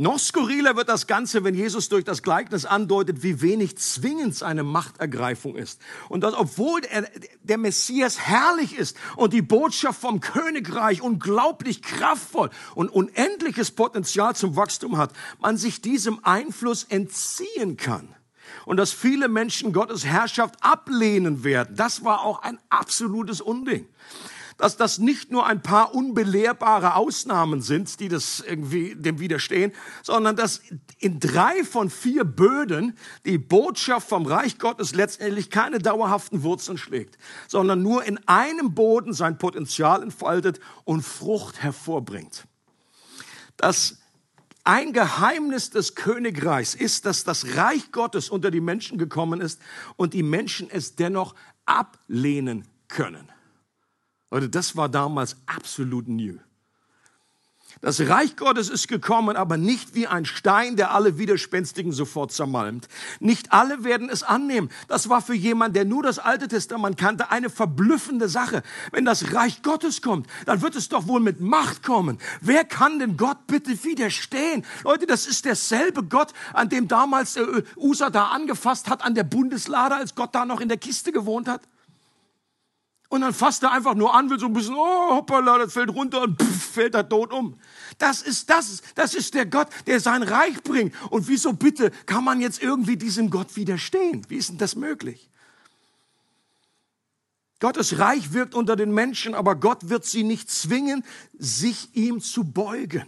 [0.00, 4.62] Noch skurriler wird das Ganze, wenn Jesus durch das Gleichnis andeutet, wie wenig zwingend seine
[4.62, 5.80] Machtergreifung ist.
[6.08, 7.10] Und dass, obwohl er,
[7.42, 14.54] der Messias herrlich ist und die Botschaft vom Königreich unglaublich kraftvoll und unendliches Potenzial zum
[14.54, 18.14] Wachstum hat, man sich diesem Einfluss entziehen kann.
[18.66, 23.88] Und dass viele Menschen Gottes Herrschaft ablehnen werden, das war auch ein absolutes Unding
[24.58, 30.36] dass das nicht nur ein paar unbelehrbare Ausnahmen sind, die das irgendwie dem widerstehen, sondern
[30.36, 30.60] dass
[30.98, 37.16] in drei von vier Böden die Botschaft vom Reich Gottes letztendlich keine dauerhaften Wurzeln schlägt,
[37.46, 42.44] sondern nur in einem Boden sein Potenzial entfaltet und Frucht hervorbringt.
[43.56, 43.98] Das
[44.64, 49.62] ein Geheimnis des Königreichs ist, dass das Reich Gottes unter die Menschen gekommen ist
[49.96, 53.30] und die Menschen es dennoch ablehnen können.
[54.30, 56.38] Leute, das war damals absolut new.
[57.80, 62.88] Das Reich Gottes ist gekommen, aber nicht wie ein Stein, der alle Widerspenstigen sofort zermalmt.
[63.20, 64.68] Nicht alle werden es annehmen.
[64.88, 68.64] Das war für jemanden, der nur das Alte Testament kannte, eine verblüffende Sache.
[68.90, 72.18] Wenn das Reich Gottes kommt, dann wird es doch wohl mit Macht kommen.
[72.40, 74.64] Wer kann denn Gott bitte widerstehen?
[74.82, 79.24] Leute, das ist derselbe Gott, an dem damals der Usa da angefasst hat, an der
[79.24, 81.60] Bundeslade, als Gott da noch in der Kiste gewohnt hat.
[83.10, 85.88] Und dann fasst er einfach nur an, will so ein bisschen, oh, hoppala, das fällt
[85.90, 87.58] runter und pff, fällt er tot um.
[87.96, 90.94] Das ist das, das ist der Gott, der sein Reich bringt.
[91.10, 94.26] Und wieso bitte kann man jetzt irgendwie diesem Gott widerstehen?
[94.28, 95.30] Wie ist denn das möglich?
[97.60, 101.02] Gottes Reich wirkt unter den Menschen, aber Gott wird sie nicht zwingen,
[101.38, 103.06] sich ihm zu beugen.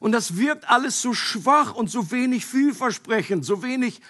[0.00, 4.00] Und das wirkt alles so schwach und so wenig vielversprechend, so wenig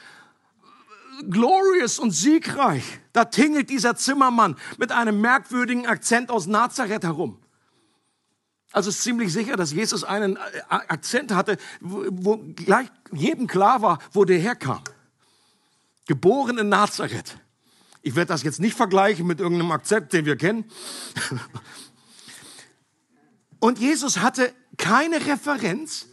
[1.29, 2.85] glorious und siegreich.
[3.13, 7.39] Da tingelt dieser Zimmermann mit einem merkwürdigen Akzent aus Nazareth herum.
[8.73, 13.99] Also ist ziemlich sicher, dass Jesus einen äh, Akzent hatte, wo gleich jedem klar war,
[14.13, 14.83] wo der herkam.
[16.07, 17.39] Geboren in Nazareth.
[18.03, 20.65] Ich werde das jetzt nicht vergleichen mit irgendeinem Akzent, den wir kennen.
[23.61, 26.07] Und Jesus hatte keine Referenz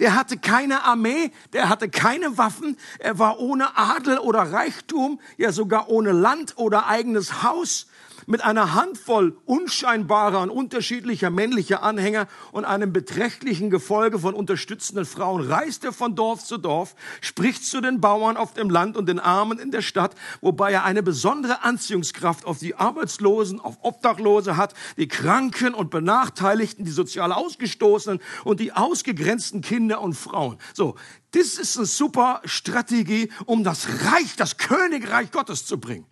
[0.00, 5.52] der hatte keine Armee, der hatte keine Waffen, er war ohne Adel oder Reichtum, ja
[5.52, 7.86] sogar ohne Land oder eigenes Haus
[8.30, 15.50] mit einer Handvoll unscheinbarer und unterschiedlicher männlicher Anhänger und einem beträchtlichen Gefolge von unterstützenden Frauen
[15.50, 19.18] reist er von Dorf zu Dorf, spricht zu den Bauern auf dem Land und den
[19.18, 24.74] Armen in der Stadt, wobei er eine besondere Anziehungskraft auf die Arbeitslosen, auf Obdachlose hat,
[24.96, 30.56] die Kranken und Benachteiligten, die sozial Ausgestoßenen und die ausgegrenzten Kinder und Frauen.
[30.72, 30.94] So,
[31.32, 36.06] das ist eine super Strategie, um das Reich, das Königreich Gottes zu bringen.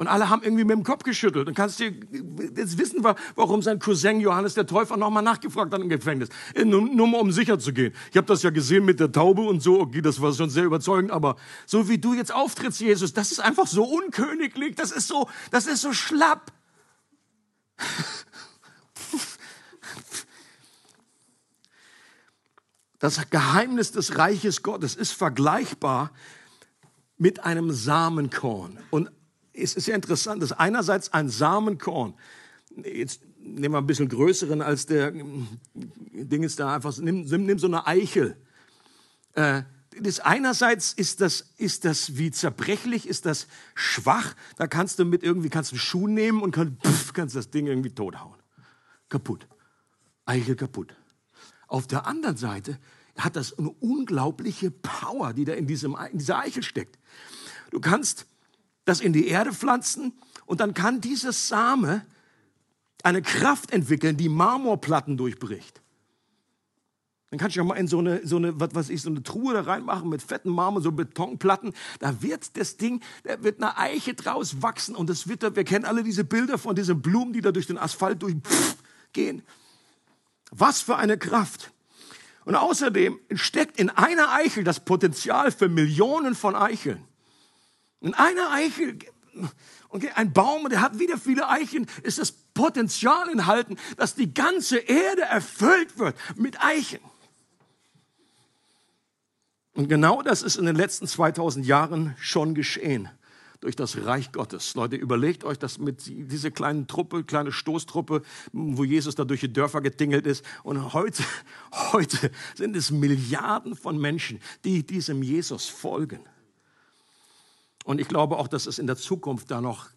[0.00, 1.46] Und alle haben irgendwie mit dem Kopf geschüttelt.
[1.46, 5.90] Und kannst du jetzt wissen, warum sein Cousin Johannes der Täufer nochmal nachgefragt hat im
[5.90, 6.30] Gefängnis.
[6.54, 7.92] Äh, nur, nur um sicher zu gehen.
[8.10, 9.78] Ich habe das ja gesehen mit der Taube und so.
[9.78, 11.10] Okay, das war schon sehr überzeugend.
[11.10, 11.36] Aber
[11.66, 14.74] so wie du jetzt auftrittst, Jesus, das ist einfach so unköniglich.
[14.74, 16.50] Das ist so, das ist so schlapp.
[23.00, 26.10] Das Geheimnis des Reiches Gottes ist vergleichbar
[27.18, 28.78] mit einem Samenkorn.
[28.88, 29.10] Und
[29.62, 32.14] es ist ja interessant, dass einerseits ein Samenkorn,
[32.84, 35.12] jetzt nehmen wir ein bisschen größeren als der
[35.72, 38.36] Ding ist da einfach, nimm, nimm so eine Eichel.
[39.34, 39.62] Äh,
[39.98, 44.34] das einerseits ist das, ist das wie zerbrechlich, ist das schwach.
[44.56, 47.66] Da kannst du mit irgendwie, kannst einen Schuh nehmen und kann, pff, kannst das Ding
[47.66, 48.36] irgendwie tothauen.
[49.08, 49.46] Kaputt.
[50.26, 50.94] Eichel kaputt.
[51.66, 52.78] Auf der anderen Seite
[53.16, 56.98] hat das eine unglaubliche Power, die da in, diesem, in dieser Eichel steckt.
[57.70, 58.26] Du kannst
[58.90, 60.12] das in die Erde pflanzen
[60.46, 62.04] und dann kann dieses Same
[63.04, 65.80] eine Kraft entwickeln, die Marmorplatten durchbricht.
[67.30, 69.22] Dann kannst du ja mal in so eine, so eine, was weiß ich, so eine
[69.22, 71.72] Truhe da reinmachen mit fetten Marmor, so Betonplatten.
[72.00, 75.84] Da wird das Ding, da wird eine Eiche draus wachsen und das wird, wir kennen
[75.84, 79.42] alle diese Bilder von diesen Blumen, die da durch den Asphalt durchgehen.
[80.50, 81.70] Was für eine Kraft.
[82.44, 87.06] Und außerdem steckt in einer Eichel das Potenzial für Millionen von Eicheln.
[88.00, 88.98] In einer Eichel,
[89.90, 94.78] okay, ein Baum, der hat wieder viele Eicheln, ist das Potenzial enthalten, dass die ganze
[94.78, 97.00] Erde erfüllt wird mit Eichen.
[99.74, 103.08] Und genau das ist in den letzten 2000 Jahren schon geschehen
[103.60, 104.74] durch das Reich Gottes.
[104.74, 109.52] Leute, überlegt euch das mit dieser kleinen Truppe, kleine Stoßtruppe, wo Jesus da durch die
[109.52, 110.44] Dörfer getingelt ist.
[110.62, 111.22] Und heute,
[111.92, 116.20] heute sind es Milliarden von Menschen, die diesem Jesus folgen.
[117.84, 119.88] Und ich glaube auch, dass es in der Zukunft da noch,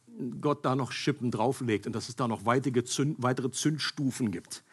[0.41, 4.63] Gott da noch Schippen drauflegt und dass es da noch weitere, Zünd, weitere Zündstufen gibt.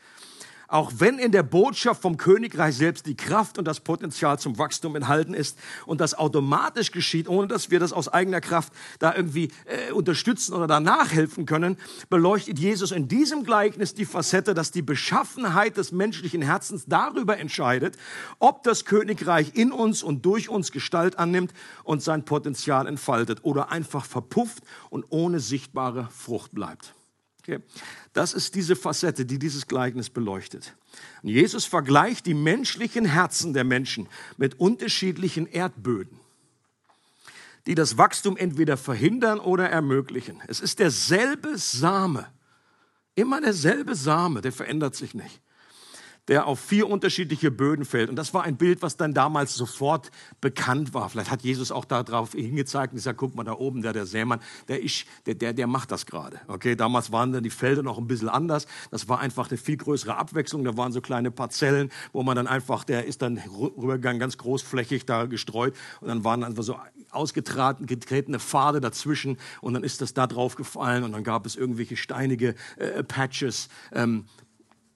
[0.71, 4.95] Auch wenn in der Botschaft vom Königreich selbst die Kraft und das Potenzial zum Wachstum
[4.95, 9.51] enthalten ist und das automatisch geschieht, ohne dass wir das aus eigener Kraft da irgendwie
[9.65, 11.77] äh, unterstützen oder da nachhelfen können,
[12.09, 17.97] beleuchtet Jesus in diesem Gleichnis die Facette, dass die Beschaffenheit des menschlichen Herzens darüber entscheidet,
[18.39, 21.53] ob das Königreich in uns und durch uns Gestalt annimmt
[21.83, 26.95] und sein Potenzial entfaltet oder einfach verpufft und ohne sichtbare Frucht bleibt.
[27.40, 27.61] Okay.
[28.12, 30.74] Das ist diese Facette, die dieses Gleichnis beleuchtet.
[31.22, 36.18] Und Jesus vergleicht die menschlichen Herzen der Menschen mit unterschiedlichen Erdböden,
[37.66, 40.42] die das Wachstum entweder verhindern oder ermöglichen.
[40.48, 42.26] Es ist derselbe Same,
[43.14, 45.40] immer derselbe Same, der verändert sich nicht
[46.31, 48.09] der auf vier unterschiedliche Böden fällt.
[48.09, 51.09] Und das war ein Bild, was dann damals sofort bekannt war.
[51.11, 54.38] Vielleicht hat Jesus auch darauf hingezeigt und gesagt, guck mal da oben, der, der Sämann,
[54.69, 56.40] der, ich, der, der, der macht das gerade.
[56.47, 58.69] Okay, damals waren dann die Felder noch ein bisschen anders.
[58.93, 60.62] Das war einfach eine viel größere Abwechslung.
[60.62, 65.07] Da waren so kleine Parzellen, wo man dann einfach, der ist dann rübergegangen, ganz großflächig
[65.07, 65.75] da gestreut.
[66.01, 66.79] Und dann waren einfach so
[67.11, 69.37] ausgetretene Pfade dazwischen.
[69.61, 71.03] Und dann ist das da drauf gefallen.
[71.03, 73.69] Und dann gab es irgendwelche steinige äh, Patches.
[73.93, 74.27] Ähm,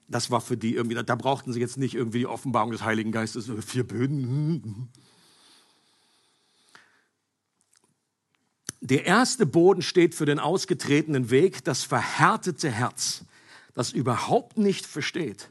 [0.07, 3.11] das war für die irgendwie, da brauchten sie jetzt nicht irgendwie die Offenbarung des Heiligen
[3.11, 4.89] Geistes, vier Böden.
[8.81, 13.25] Der erste Boden steht für den ausgetretenen Weg, das verhärtete Herz,
[13.73, 15.49] das überhaupt nicht versteht,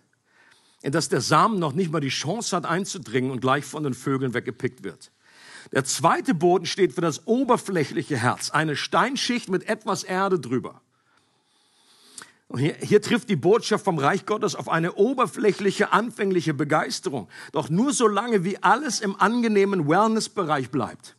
[0.82, 3.94] in das der Samen noch nicht mal die Chance hat einzudringen und gleich von den
[3.94, 5.10] Vögeln weggepickt wird.
[5.72, 10.80] Der zweite Boden steht für das oberflächliche Herz, eine Steinschicht mit etwas Erde drüber.
[12.56, 17.28] Hier, hier, trifft die Botschaft vom Reich Gottes auf eine oberflächliche, anfängliche Begeisterung.
[17.52, 21.16] Doch nur solange wie alles im angenehmen Wellnessbereich bleibt.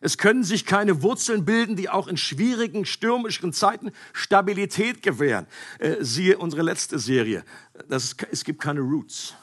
[0.00, 5.46] Es können sich keine Wurzeln bilden, die auch in schwierigen, stürmischen Zeiten Stabilität gewähren.
[5.78, 7.44] Äh, siehe unsere letzte Serie.
[7.88, 9.34] Das, es gibt keine Roots.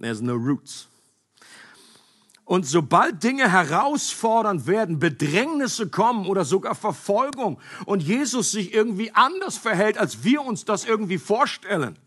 [0.00, 0.88] There's no roots.
[2.44, 9.56] Und sobald Dinge herausfordernd werden, Bedrängnisse kommen oder sogar Verfolgung und Jesus sich irgendwie anders
[9.56, 11.98] verhält, als wir uns das irgendwie vorstellen.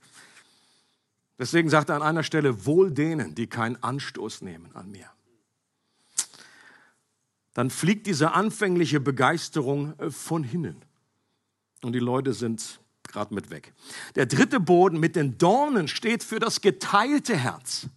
[1.39, 5.09] Deswegen sagt er an einer Stelle, wohl denen, die keinen Anstoß nehmen an mir.
[7.53, 10.77] Dann fliegt diese anfängliche Begeisterung äh, von hinnen.
[11.81, 13.73] Und die Leute sind gerade mit weg.
[14.15, 17.87] Der dritte Boden mit den Dornen steht für das geteilte Herz.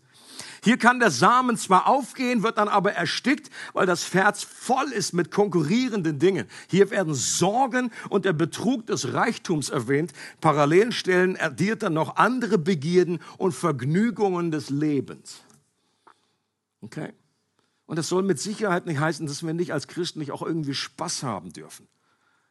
[0.62, 5.12] Hier kann der Samen zwar aufgehen, wird dann aber erstickt, weil das Herz voll ist
[5.12, 6.46] mit konkurrierenden Dingen.
[6.68, 10.12] Hier werden Sorgen und der Betrug des Reichtums erwähnt.
[10.40, 15.40] Parallelstellen addiert dann noch andere Begierden und Vergnügungen des Lebens.
[16.82, 17.12] Okay?
[17.86, 20.74] Und das soll mit Sicherheit nicht heißen, dass wir nicht als Christen nicht auch irgendwie
[20.74, 21.88] Spaß haben dürfen.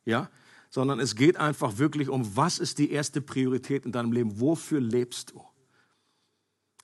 [0.06, 0.30] ja,
[0.70, 4.40] sondern es geht einfach wirklich um, was ist die erste Priorität in deinem Leben?
[4.40, 5.44] Wofür lebst du?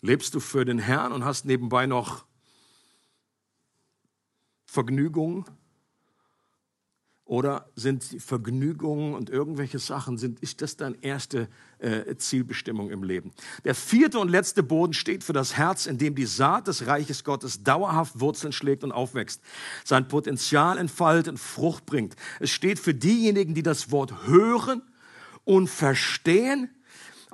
[0.06, 2.26] Lebst du für den Herrn und hast nebenbei noch
[4.68, 5.46] Vergnügungen?
[7.28, 13.32] Oder sind Vergnügungen und irgendwelche Sachen, sind, ist das deine erste äh, Zielbestimmung im Leben?
[13.63, 17.24] Der vierte und letzte Boden steht für das Herz, in dem die Saat des Reiches
[17.24, 19.41] Gottes dauerhaft Wurzeln schlägt und aufwächst,
[19.84, 22.15] sein Potenzial entfaltet und Frucht bringt.
[22.39, 24.84] Es steht für diejenigen, die das Wort hören
[25.46, 26.70] und verstehen.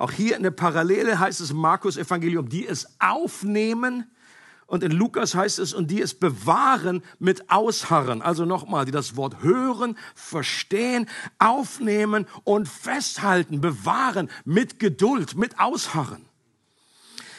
[0.02, 4.10] Auch hier in der Parallele heißt es Markus Evangelium, die es aufnehmen
[4.66, 8.20] und in Lukas heißt es, und die es bewahren mit Ausharren.
[8.20, 16.26] Also nochmal, die das Wort hören, verstehen, aufnehmen und festhalten, bewahren mit Geduld, mit Ausharren.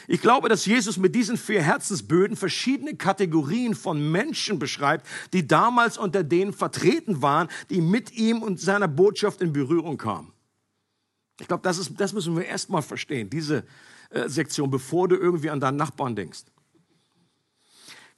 [0.08, 5.98] Ich glaube, dass Jesus mit diesen vier Herzensböden verschiedene Kategorien von Menschen beschreibt, die damals
[5.98, 10.33] unter denen vertreten waren, die mit ihm und seiner Botschaft in Berührung kamen.
[11.44, 13.66] Ich glaube, das, das müssen wir erstmal verstehen, diese
[14.12, 16.44] äh, Sektion, bevor du irgendwie an deinen Nachbarn denkst.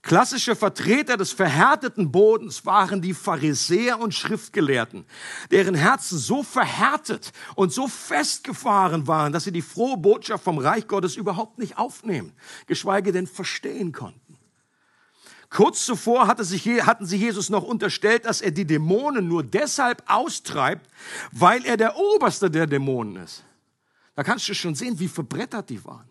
[0.03, 5.05] Klassische Vertreter des verhärteten Bodens waren die Pharisäer und Schriftgelehrten,
[5.49, 10.87] deren Herzen so verhärtet und so festgefahren waren, dass sie die frohe Botschaft vom Reich
[10.87, 12.31] Gottes überhaupt nicht aufnehmen,
[12.67, 14.24] geschweige denn verstehen konnten.
[15.55, 20.03] Kurz zuvor hatte sich, hatten sie Jesus noch unterstellt, dass er die Dämonen nur deshalb
[20.05, 20.85] austreibt,
[21.31, 23.45] weil er der Oberste der Dämonen ist.
[24.15, 26.09] Da kannst du schon sehen, wie verbrettert die waren.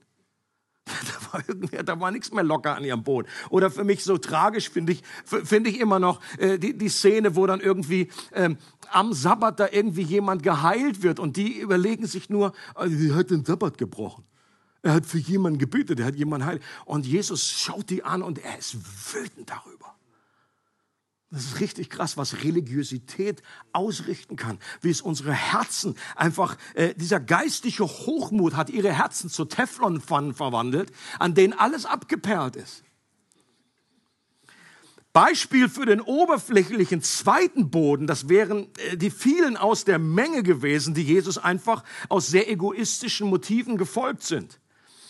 [0.87, 3.27] Da war, irgendwie, da war nichts mehr locker an ihrem Boot.
[3.51, 7.37] Oder für mich so tragisch finde ich, finde ich immer noch äh, die, die Szene,
[7.37, 8.57] wo dann irgendwie ähm,
[8.93, 13.31] am Sabbat da irgendwie jemand geheilt wird und die überlegen sich nur, also, er hat
[13.31, 14.25] den Sabbat gebrochen.
[14.85, 16.63] Er hat für jemanden gebetet, er hat jemanden heilt.
[16.85, 18.77] Und Jesus schaut die an und er ist
[19.15, 19.97] wütend darüber.
[21.31, 23.43] Das ist richtig krass, was Religiosität
[23.73, 29.47] ausrichten kann, wie es unsere Herzen einfach, äh, dieser geistliche Hochmut hat ihre Herzen zu
[29.47, 32.85] Teflonpfannen verwandelt, an denen alles abgeperlt ist.
[35.15, 40.93] Beispiel für den oberflächlichen zweiten Boden, das wären äh, die vielen aus der Menge gewesen,
[40.93, 44.61] die Jesus einfach aus sehr egoistischen Motiven gefolgt sind.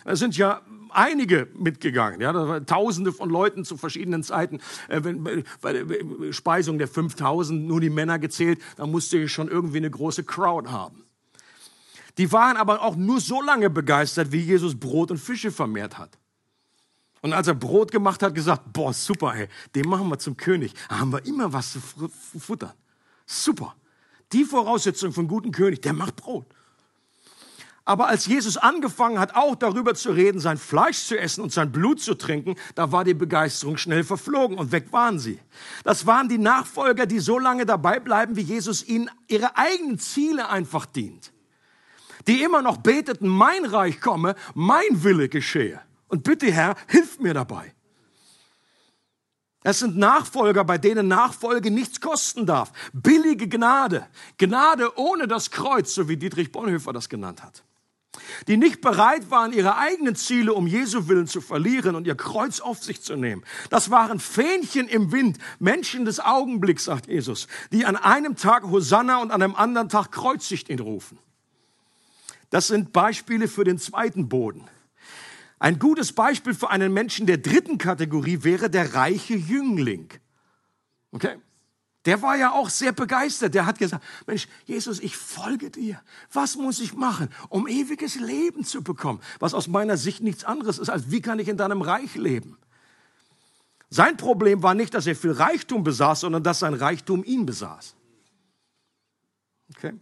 [0.04, 2.20] Es sind ja einige mitgegangen.
[2.20, 4.60] Ja, Tausende von Leuten zu verschiedenen Zeiten.
[4.88, 9.48] Äh, wenn, bei der Speisung der 5000 nur die Männer gezählt, da musste ich schon
[9.48, 11.04] irgendwie eine große Crowd haben.
[12.18, 16.16] Die waren aber auch nur so lange begeistert, wie Jesus Brot und Fische vermehrt hat.
[17.22, 20.74] Und als er Brot gemacht hat, gesagt, boah, super, ey, den machen wir zum König.
[20.88, 21.80] Da haben wir immer was zu
[22.38, 22.74] futtern.
[23.26, 23.74] Super.
[24.32, 26.46] Die Voraussetzung von guten König, der macht Brot.
[27.86, 31.70] Aber als Jesus angefangen hat, auch darüber zu reden, sein Fleisch zu essen und sein
[31.70, 35.38] Blut zu trinken, da war die Begeisterung schnell verflogen und weg waren sie.
[35.82, 40.48] Das waren die Nachfolger, die so lange dabei bleiben, wie Jesus ihnen ihre eigenen Ziele
[40.48, 41.32] einfach dient.
[42.26, 45.78] Die immer noch beteten, mein Reich komme, mein Wille geschehe.
[46.08, 47.74] Und bitte Herr, hilf mir dabei.
[49.62, 52.72] Es sind Nachfolger, bei denen Nachfolge nichts kosten darf.
[52.94, 54.06] Billige Gnade.
[54.38, 57.62] Gnade ohne das Kreuz, so wie Dietrich Bonhoeffer das genannt hat
[58.48, 62.60] die nicht bereit waren, ihre eigenen Ziele um Jesu willen zu verlieren und ihr Kreuz
[62.60, 63.44] auf sich zu nehmen.
[63.70, 69.18] Das waren Fähnchen im Wind, Menschen des Augenblicks, sagt Jesus, die an einem Tag Hosanna
[69.18, 71.18] und an einem anderen Tag kreuzigt ihn rufen.
[72.50, 74.68] Das sind Beispiele für den zweiten Boden.
[75.58, 80.08] Ein gutes Beispiel für einen Menschen der dritten Kategorie wäre der reiche Jüngling.
[81.10, 81.36] Okay?
[82.04, 83.54] Der war ja auch sehr begeistert.
[83.54, 86.00] Der hat gesagt, Mensch, Jesus, ich folge dir.
[86.32, 89.20] Was muss ich machen, um ewiges Leben zu bekommen?
[89.38, 92.58] Was aus meiner Sicht nichts anderes ist, als wie kann ich in deinem Reich leben?
[93.88, 97.94] Sein Problem war nicht, dass er viel Reichtum besaß, sondern dass sein Reichtum ihn besaß.
[99.76, 99.94] Okay?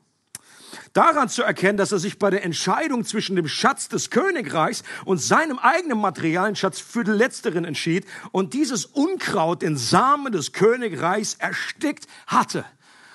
[0.92, 5.18] Daran zu erkennen, dass er sich bei der Entscheidung zwischen dem Schatz des Königreichs und
[5.18, 11.34] seinem eigenen materialen Schatz für den letzteren entschied und dieses Unkraut den Samen des Königreichs
[11.34, 12.64] erstickt hatte.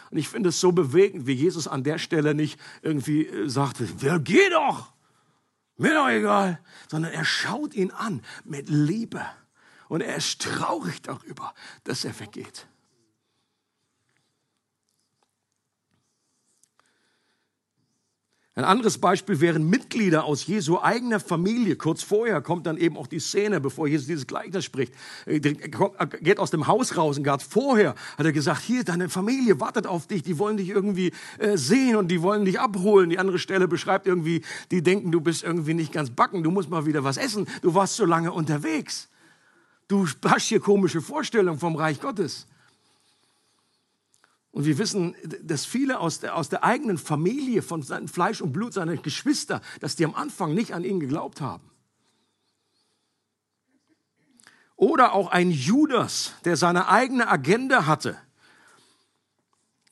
[0.09, 3.87] Und ich finde es so bewegend, wie Jesus an der Stelle nicht irgendwie äh, sagte,
[3.99, 4.93] ja, geh doch,
[5.77, 6.59] mir doch egal,
[6.89, 9.21] sondern er schaut ihn an mit Liebe
[9.87, 11.53] und er ist traurig darüber,
[11.83, 12.67] dass er weggeht.
[18.57, 21.75] Ein anderes Beispiel wären Mitglieder aus Jesu eigener Familie.
[21.75, 24.95] Kurz vorher kommt dann eben auch die Szene, bevor Jesus dieses Gleichnis spricht.
[25.27, 29.59] Er geht aus dem Haus raus und gerade vorher hat er gesagt, hier, deine Familie
[29.59, 33.11] wartet auf dich, die wollen dich irgendwie äh, sehen und die wollen dich abholen.
[33.11, 34.41] Die andere Stelle beschreibt irgendwie,
[34.71, 37.75] die denken, du bist irgendwie nicht ganz backen, du musst mal wieder was essen, du
[37.75, 39.07] warst so lange unterwegs.
[39.87, 42.47] Du hast hier komische Vorstellungen vom Reich Gottes.
[44.57, 48.53] Und wir wissen, dass viele aus der, aus der eigenen Familie, von seinem Fleisch und
[48.53, 51.69] Blut, seiner Geschwister, dass die am Anfang nicht an ihn geglaubt haben.
[54.75, 58.17] Oder auch ein Judas, der seine eigene Agenda hatte,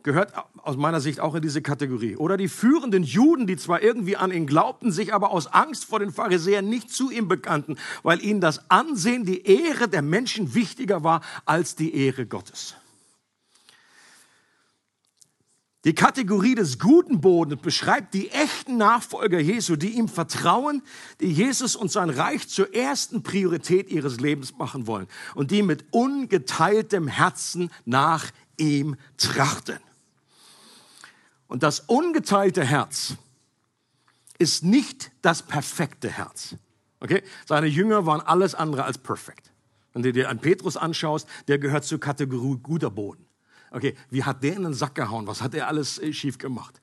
[0.01, 2.15] gehört aus meiner Sicht auch in diese Kategorie.
[2.15, 5.99] Oder die führenden Juden, die zwar irgendwie an ihn glaubten, sich aber aus Angst vor
[5.99, 11.03] den Pharisäern nicht zu ihm bekannten, weil ihnen das Ansehen, die Ehre der Menschen wichtiger
[11.03, 12.73] war als die Ehre Gottes.
[15.85, 20.81] Die Kategorie des guten Bodens beschreibt die echten Nachfolger Jesu, die ihm vertrauen,
[21.19, 25.85] die Jesus und sein Reich zur ersten Priorität ihres Lebens machen wollen und die mit
[25.91, 29.77] ungeteiltem Herzen nach ihm trachten.
[31.47, 33.13] Und das ungeteilte Herz
[34.39, 36.55] ist nicht das perfekte Herz.
[36.99, 37.21] Okay?
[37.45, 39.51] Seine Jünger waren alles andere als perfekt.
[39.93, 43.23] Wenn du dir einen Petrus anschaust, der gehört zur Kategorie guter Boden.
[43.75, 45.27] Okay, wie hat der in den Sack gehauen?
[45.27, 46.81] Was hat er alles äh, schief gemacht?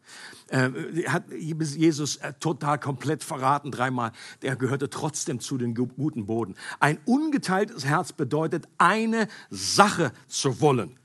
[0.48, 0.68] Äh,
[1.06, 4.12] hat Jesus äh, total komplett verraten dreimal.
[4.42, 6.54] Der gehörte trotzdem zu den guten Boden.
[6.80, 10.98] Ein ungeteiltes Herz bedeutet, eine Sache zu wollen.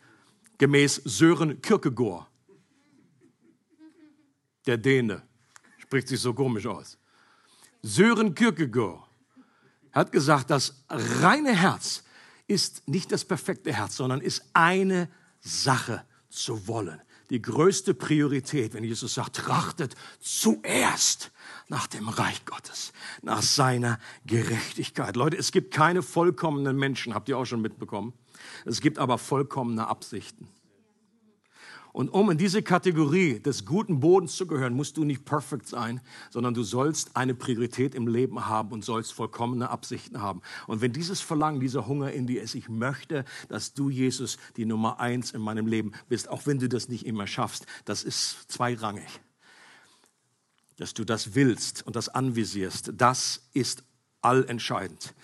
[0.58, 2.28] Gemäß Sören Kierkegaard.
[4.66, 5.22] Der Däne.
[5.78, 6.98] Spricht sich so komisch aus.
[7.82, 9.08] Sören Kierkegaard
[9.94, 12.04] hat gesagt, das reine Herz
[12.46, 15.08] ist nicht das perfekte Herz, sondern ist eine
[15.48, 17.02] Sache zu wollen.
[17.30, 21.32] Die größte Priorität, wenn Jesus sagt, trachtet zuerst
[21.68, 25.16] nach dem Reich Gottes, nach seiner Gerechtigkeit.
[25.18, 28.14] Leute, es gibt keine vollkommenen Menschen, habt ihr auch schon mitbekommen.
[28.66, 30.48] Es gibt aber vollkommene Absichten.
[31.98, 36.00] Und um in diese Kategorie des guten Bodens zu gehören, musst du nicht perfekt sein,
[36.30, 40.44] sondern du sollst eine Priorität im Leben haben und sollst vollkommene Absichten haben.
[40.68, 44.66] Und wenn dieses Verlangen, dieser Hunger in dir ist, ich möchte, dass du, Jesus, die
[44.66, 48.46] Nummer eins in meinem Leben bist, auch wenn du das nicht immer schaffst, das ist
[48.48, 49.20] zweirangig.
[50.76, 53.84] Dass du das willst und das anvisierst, das ist
[54.22, 55.16] allentscheidend.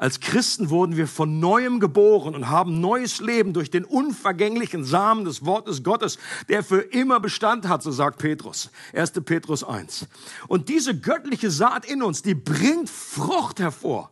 [0.00, 5.26] Als Christen wurden wir von neuem geboren und haben neues Leben durch den unvergänglichen Samen
[5.26, 6.16] des Wortes Gottes,
[6.48, 8.70] der für immer Bestand hat, so sagt Petrus.
[8.94, 9.10] 1.
[9.26, 10.06] Petrus 1.
[10.48, 14.10] Und diese göttliche Saat in uns, die bringt Frucht hervor.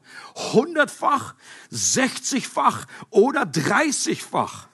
[0.52, 1.34] Hundertfach,
[1.70, 4.67] sechzigfach oder dreißigfach.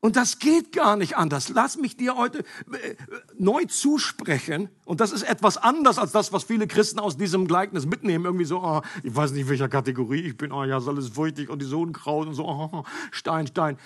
[0.00, 1.48] Und das geht gar nicht anders.
[1.48, 2.40] Lass mich dir heute
[2.70, 2.94] äh,
[3.36, 4.68] neu zusprechen.
[4.84, 8.24] Und das ist etwas anders als das, was viele Christen aus diesem Gleichnis mitnehmen.
[8.24, 10.52] Irgendwie so, oh, ich weiß nicht, welcher Kategorie ich bin.
[10.52, 13.76] Oh ja, ist alles feuchtig und die so Unkraut und so, oh, Stein, Stein.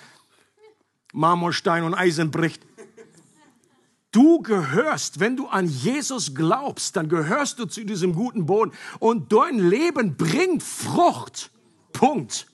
[1.13, 2.63] Marmorstein und Eisen bricht.
[4.11, 8.71] Du gehörst, wenn du an Jesus glaubst, dann gehörst du zu diesem guten Boden.
[8.99, 11.49] Und dein Leben bringt Frucht.
[11.91, 12.45] Punkt.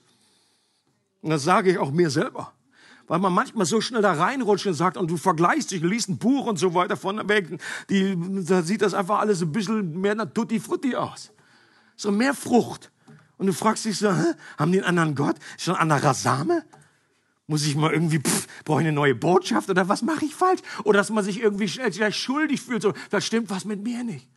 [1.21, 2.53] Und das sage ich auch mir selber
[3.09, 6.19] weil man manchmal so schnell da reinrutscht und sagt, und du vergleichst dich, liest ein
[6.19, 10.15] Buch und so weiter von weg, die, da sieht das einfach alles ein bisschen mehr
[10.15, 11.31] nach Tutti Frutti aus.
[11.97, 12.91] So mehr Frucht.
[13.37, 14.33] Und du fragst dich so, hä?
[14.57, 15.37] haben die einen anderen Gott?
[15.57, 16.63] Ist schon ein anderer Same?
[17.47, 20.61] Muss ich mal irgendwie, pff, brauche ich eine neue Botschaft oder was mache ich falsch?
[20.83, 24.29] Oder dass man sich irgendwie gleich schuldig fühlt, so, da stimmt was mit mir nicht.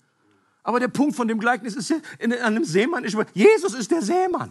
[0.63, 3.91] Aber der Punkt von dem Gleichnis ist ja, in, an einem Seemann ist, Jesus ist
[3.91, 4.51] der Seemann.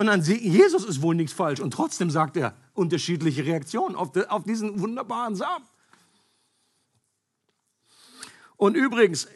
[0.00, 1.60] Und an Jesus ist wohl nichts falsch.
[1.60, 5.66] Und trotzdem sagt er unterschiedliche Reaktionen auf, de, auf diesen wunderbaren Samen.
[8.56, 9.28] Und übrigens,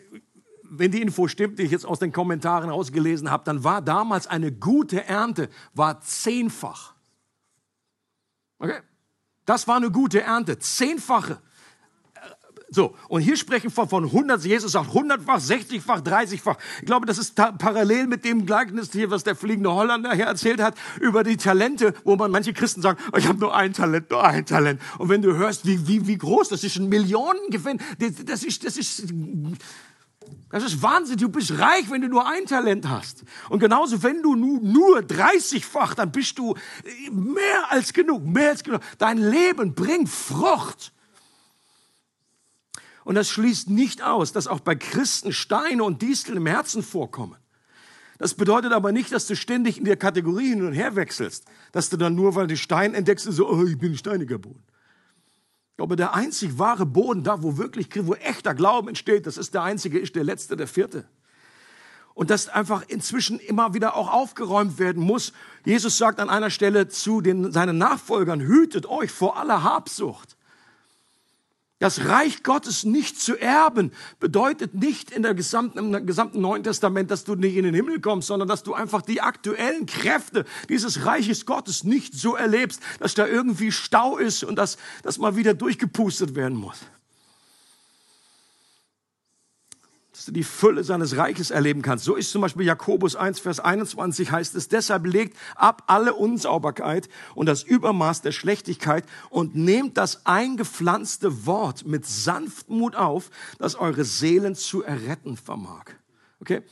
[0.63, 4.27] wenn die Info stimmt, die ich jetzt aus den Kommentaren ausgelesen habe, dann war damals
[4.27, 6.95] eine gute Ernte, war zehnfach.
[8.59, 8.81] Okay?
[9.45, 11.43] Das war eine gute Ernte, zehnfache.
[12.75, 16.57] So, und hier sprechen wir von 100, Jesus sagt 100-fach, 60-fach, 30-fach.
[16.81, 20.61] Ich glaube, das ist parallel mit dem Gleichnis hier, was der fliegende Holländer hier erzählt
[20.61, 24.11] hat, über die Talente, wo man manche Christen sagen, oh, ich habe nur ein Talent,
[24.11, 24.81] nur ein Talent.
[24.99, 27.79] Und wenn du hörst, wie, wie, wie groß, das ist ein Millionengewinn,
[28.27, 29.05] das ist, das ist,
[30.51, 31.19] das ist Wahnsinn.
[31.19, 33.23] Du bist reich, wenn du nur ein Talent hast.
[33.51, 36.57] Und genauso, wenn du nur, nur 30-fach, dann bist du
[37.13, 38.81] mehr als genug, mehr als genug.
[38.99, 40.94] Dein Leben bringt Frucht.
[43.05, 47.37] Und das schließt nicht aus, dass auch bei Christen Steine und Disteln im Herzen vorkommen.
[48.19, 51.91] Das bedeutet aber nicht, dass du ständig in der Kategorie hin und her wechselst, dass
[51.91, 54.63] du dann nur, weil du Stein entdeckst, so, oh, ich bin ein steiniger Boden.
[55.77, 59.63] Aber der einzig wahre Boden, da wo wirklich, wo echter Glauben entsteht, das ist der
[59.65, 61.05] einzige, ist der letzte, der vierte.
[62.15, 65.33] Und das einfach inzwischen immer wieder auch aufgeräumt werden muss.
[65.65, 70.34] Jesus sagt an einer Stelle zu den, seinen Nachfolgern, hütet euch vor aller Habsucht.
[71.85, 77.11] Das Reich Gottes nicht zu erben bedeutet nicht in der gesamten, im gesamten Neuen Testament,
[77.11, 81.05] dass du nicht in den Himmel kommst, sondern dass du einfach die aktuellen Kräfte dieses
[81.05, 85.53] Reiches Gottes nicht so erlebst, dass da irgendwie Stau ist und dass das mal wieder
[85.53, 86.79] durchgepustet werden muss.
[90.15, 92.05] Dass du die Fülle seines Reiches erleben kannst.
[92.05, 97.09] So ist zum Beispiel Jakobus 1, Vers 21 heißt es, deshalb legt ab alle Unsauberkeit
[97.35, 104.05] und das Übermaß der Schlechtigkeit und nehmt das eingepflanzte Wort mit Sanftmut auf, das eure
[104.05, 105.87] Seelen zu erretten vermag.
[106.41, 106.63] Okay?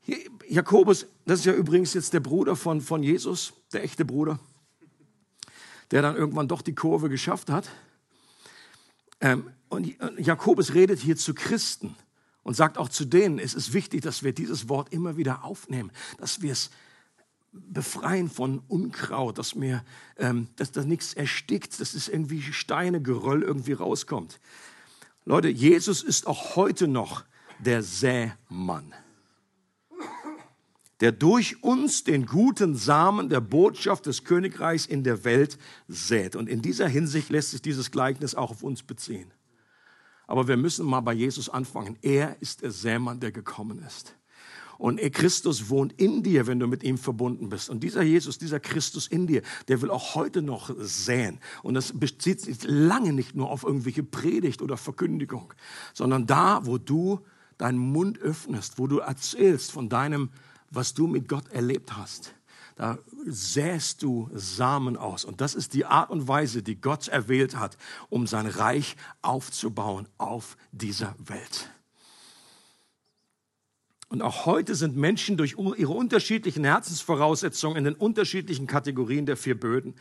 [0.00, 0.16] Hier,
[0.48, 4.38] Jakobus, das ist ja übrigens jetzt der Bruder von, von Jesus, der echte Bruder,
[5.90, 7.68] der dann irgendwann doch die Kurve geschafft hat.
[9.20, 11.94] Ähm, und Jakobus redet hier zu Christen
[12.42, 15.92] und sagt auch zu denen, es ist wichtig, dass wir dieses Wort immer wieder aufnehmen,
[16.18, 16.70] dass wir es
[17.52, 19.84] befreien von Unkraut, dass mir,
[20.16, 24.40] ähm, dass da nichts erstickt, dass es irgendwie Steine, Geröll irgendwie rauskommt.
[25.24, 27.24] Leute, Jesus ist auch heute noch
[27.58, 28.94] der Sämann,
[31.00, 36.36] der durch uns den guten Samen der Botschaft des Königreichs in der Welt sät.
[36.36, 39.30] Und in dieser Hinsicht lässt sich dieses Gleichnis auch auf uns beziehen.
[40.30, 41.98] Aber wir müssen mal bei Jesus anfangen.
[42.02, 44.14] Er ist der Sämann, der gekommen ist.
[44.78, 47.68] Und Christus wohnt in dir, wenn du mit ihm verbunden bist.
[47.68, 51.40] Und dieser Jesus, dieser Christus in dir, der will auch heute noch säen.
[51.64, 55.52] Und das bezieht sich lange nicht nur auf irgendwelche Predigt oder Verkündigung,
[55.94, 57.18] sondern da, wo du
[57.58, 60.30] deinen Mund öffnest, wo du erzählst von deinem,
[60.70, 62.34] was du mit Gott erlebt hast
[62.80, 65.26] da säst du Samen aus.
[65.26, 67.76] Und das ist die Art und Weise, die Gott erwählt hat,
[68.08, 71.68] um sein Reich aufzubauen auf dieser Welt.
[74.08, 79.60] Und auch heute sind Menschen durch ihre unterschiedlichen Herzensvoraussetzungen in den unterschiedlichen Kategorien der vier
[79.60, 79.94] Böden.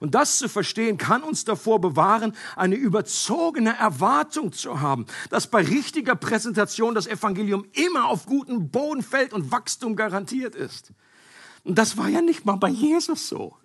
[0.00, 5.62] Und das zu verstehen, kann uns davor bewahren, eine überzogene Erwartung zu haben, dass bei
[5.62, 10.92] richtiger Präsentation das Evangelium immer auf guten Boden fällt und Wachstum garantiert ist.
[11.66, 13.56] Und das war ja nicht mal bei Jesus so.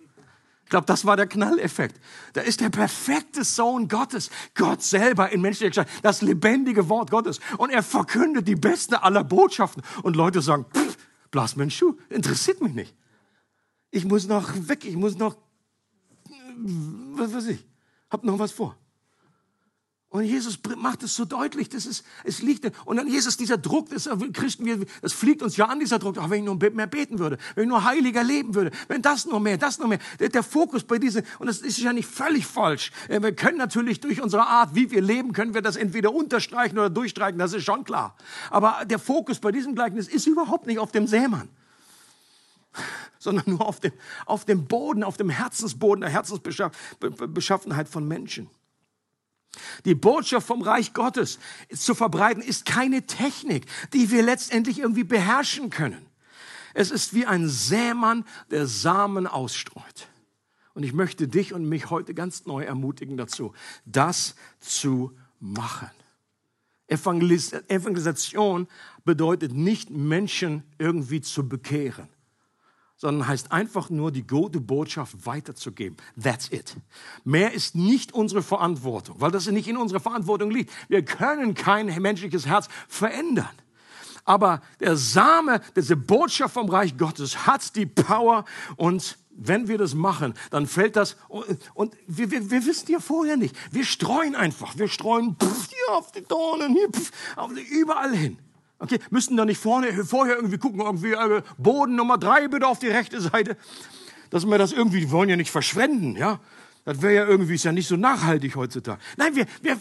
[0.64, 2.00] Ich glaube, das war der Knalleffekt.
[2.32, 7.38] Da ist der perfekte Sohn Gottes, Gott selber in menschlicher Gestalt, das lebendige Wort Gottes.
[7.58, 9.84] Und er verkündet die beste aller Botschaften.
[10.02, 10.96] Und Leute sagen, pff,
[11.30, 12.96] blas mir einen Schuh, interessiert mich nicht.
[13.92, 15.36] Ich muss noch weg, ich muss noch,
[17.14, 17.64] was weiß ich,
[18.10, 18.76] hab noch was vor.
[20.12, 23.88] Und Jesus macht es so deutlich, das ist, es liegt, und dann Jesus, dieser Druck,
[23.88, 26.86] das Christen, wir, das fliegt uns ja an, dieser Druck, auch wenn ich nur mehr
[26.86, 30.00] beten würde, wenn ich nur heiliger leben würde, wenn das nur mehr, das nur mehr,
[30.20, 32.92] der, der Fokus bei diesem, und das ist ja nicht völlig falsch.
[33.08, 36.78] Äh, wir können natürlich durch unsere Art, wie wir leben, können wir das entweder unterstreichen
[36.78, 38.14] oder durchstreichen, das ist schon klar.
[38.50, 41.48] Aber der Fokus bei diesem Gleichnis ist überhaupt nicht auf dem Sämann
[43.18, 43.92] sondern nur auf dem,
[44.26, 48.50] auf dem Boden, auf dem Herzensboden der Herzensbeschaffenheit von Menschen.
[49.84, 51.38] Die Botschaft vom Reich Gottes
[51.74, 56.06] zu verbreiten ist keine Technik, die wir letztendlich irgendwie beherrschen können.
[56.74, 60.08] Es ist wie ein Sämann, der Samen ausstreut.
[60.74, 63.52] Und ich möchte dich und mich heute ganz neu ermutigen dazu,
[63.84, 65.90] das zu machen.
[66.86, 68.68] Evangelis Evangelisation
[69.04, 72.08] bedeutet nicht, Menschen irgendwie zu bekehren
[73.02, 75.96] sondern heißt einfach nur, die gute Botschaft weiterzugeben.
[76.22, 76.76] That's it.
[77.24, 80.72] Mehr ist nicht unsere Verantwortung, weil das nicht in unserer Verantwortung liegt.
[80.88, 83.50] Wir können kein menschliches Herz verändern.
[84.24, 88.44] Aber der Same, diese Botschaft vom Reich Gottes hat die Power
[88.76, 91.16] und wenn wir das machen, dann fällt das,
[91.74, 93.56] und wir, wir, wir wissen ja vorher nicht.
[93.72, 94.78] Wir streuen einfach.
[94.78, 97.10] Wir streuen pff, hier auf die Dornen, hier, pff,
[97.72, 98.38] überall hin.
[98.82, 102.80] Okay, müssten da nicht vorne, vorher irgendwie gucken, irgendwie äh, Boden Nummer drei bitte auf
[102.80, 103.56] die rechte Seite,
[104.30, 106.40] dass wir das irgendwie, wir wollen ja nicht verschwenden, ja.
[106.84, 109.00] Das wäre ja irgendwie, ist ja nicht so nachhaltig heutzutage.
[109.16, 109.78] Nein, wir, wir,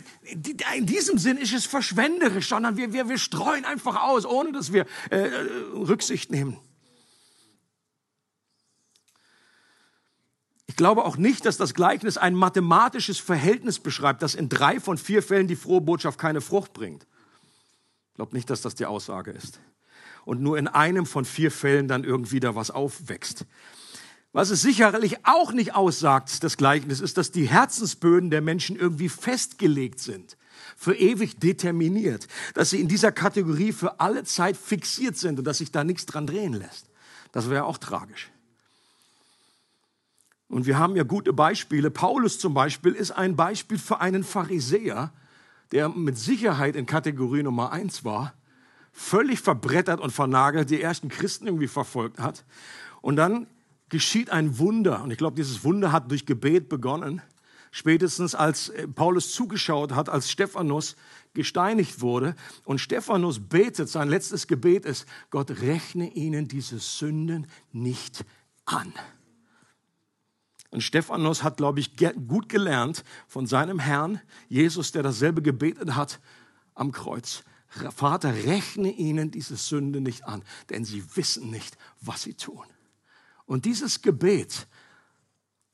[0.75, 4.71] in diesem Sinn ist es verschwenderisch, sondern wir, wir, wir streuen einfach aus, ohne dass
[4.71, 5.29] wir äh,
[5.73, 6.57] Rücksicht nehmen.
[10.67, 14.99] Ich glaube auch nicht, dass das Gleichnis ein mathematisches Verhältnis beschreibt, das in drei von
[14.99, 17.07] vier Fällen die frohe Botschaft keine Frucht bringt.
[18.21, 19.59] Ich glaube nicht, dass das die Aussage ist.
[20.25, 23.47] Und nur in einem von vier Fällen dann irgendwie da was aufwächst.
[24.31, 29.09] Was es sicherlich auch nicht aussagt, das Gleichnis, ist, dass die Herzensböden der Menschen irgendwie
[29.09, 30.37] festgelegt sind,
[30.77, 35.57] für ewig determiniert, dass sie in dieser Kategorie für alle Zeit fixiert sind und dass
[35.57, 36.91] sich da nichts dran drehen lässt.
[37.31, 38.29] Das wäre auch tragisch.
[40.47, 41.89] Und wir haben ja gute Beispiele.
[41.89, 45.11] Paulus zum Beispiel ist ein Beispiel für einen Pharisäer,
[45.71, 48.33] der mit Sicherheit in Kategorie Nummer eins war,
[48.91, 52.45] völlig verbrettert und vernagelt die ersten Christen irgendwie verfolgt hat.
[53.01, 53.47] Und dann
[53.89, 55.03] geschieht ein Wunder.
[55.03, 57.21] Und ich glaube, dieses Wunder hat durch Gebet begonnen.
[57.71, 60.97] Spätestens als äh, Paulus zugeschaut hat, als Stephanus
[61.33, 62.35] gesteinigt wurde.
[62.65, 68.25] Und Stephanus betet, sein letztes Gebet ist, Gott rechne ihnen diese Sünden nicht
[68.65, 68.93] an.
[70.71, 71.95] Und Stephanus hat, glaube ich,
[72.27, 76.19] gut gelernt von seinem Herrn, Jesus, der dasselbe gebetet hat
[76.73, 77.43] am Kreuz.
[77.95, 82.65] Vater, rechne ihnen diese Sünde nicht an, denn sie wissen nicht, was sie tun.
[83.45, 84.67] Und dieses Gebet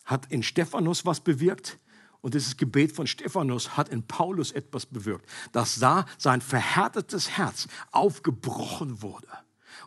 [0.04, 1.80] hat in Stephanus was bewirkt.
[2.22, 7.68] Und dieses Gebet von Stephanus hat in Paulus etwas bewirkt, dass da sein verhärtetes Herz
[7.92, 9.28] aufgebrochen wurde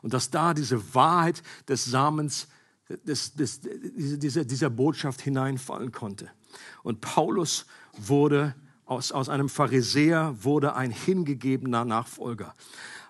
[0.03, 2.49] und dass da diese Wahrheit des Samens,
[3.05, 6.29] des, des, dieser, dieser Botschaft hineinfallen konnte.
[6.83, 7.67] Und Paulus
[7.97, 8.55] wurde
[8.87, 12.55] aus, aus einem Pharisäer wurde ein hingegebener Nachfolger.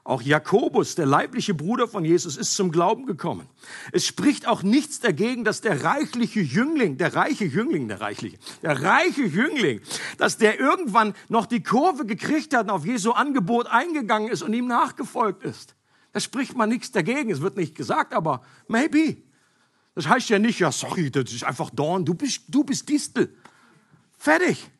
[0.02, 3.46] Auch Jakobus, der leibliche Bruder von Jesus, ist zum Glauben gekommen.
[3.92, 8.82] Es spricht auch nichts dagegen, dass der reichliche Jüngling, der reiche Jüngling, der reichliche, der
[8.82, 9.80] reiche Jüngling,
[10.16, 14.54] dass der irgendwann noch die Kurve gekriegt hat und auf Jesu Angebot eingegangen ist und
[14.54, 15.76] ihm nachgefolgt ist.
[16.12, 17.30] Da spricht man nichts dagegen.
[17.30, 19.18] Es wird nicht gesagt, aber maybe.
[20.00, 23.36] Das heißt ja nicht, ja, sorry, das ist einfach Dorn, du bist, du bist Distel.
[24.16, 24.70] Fertig.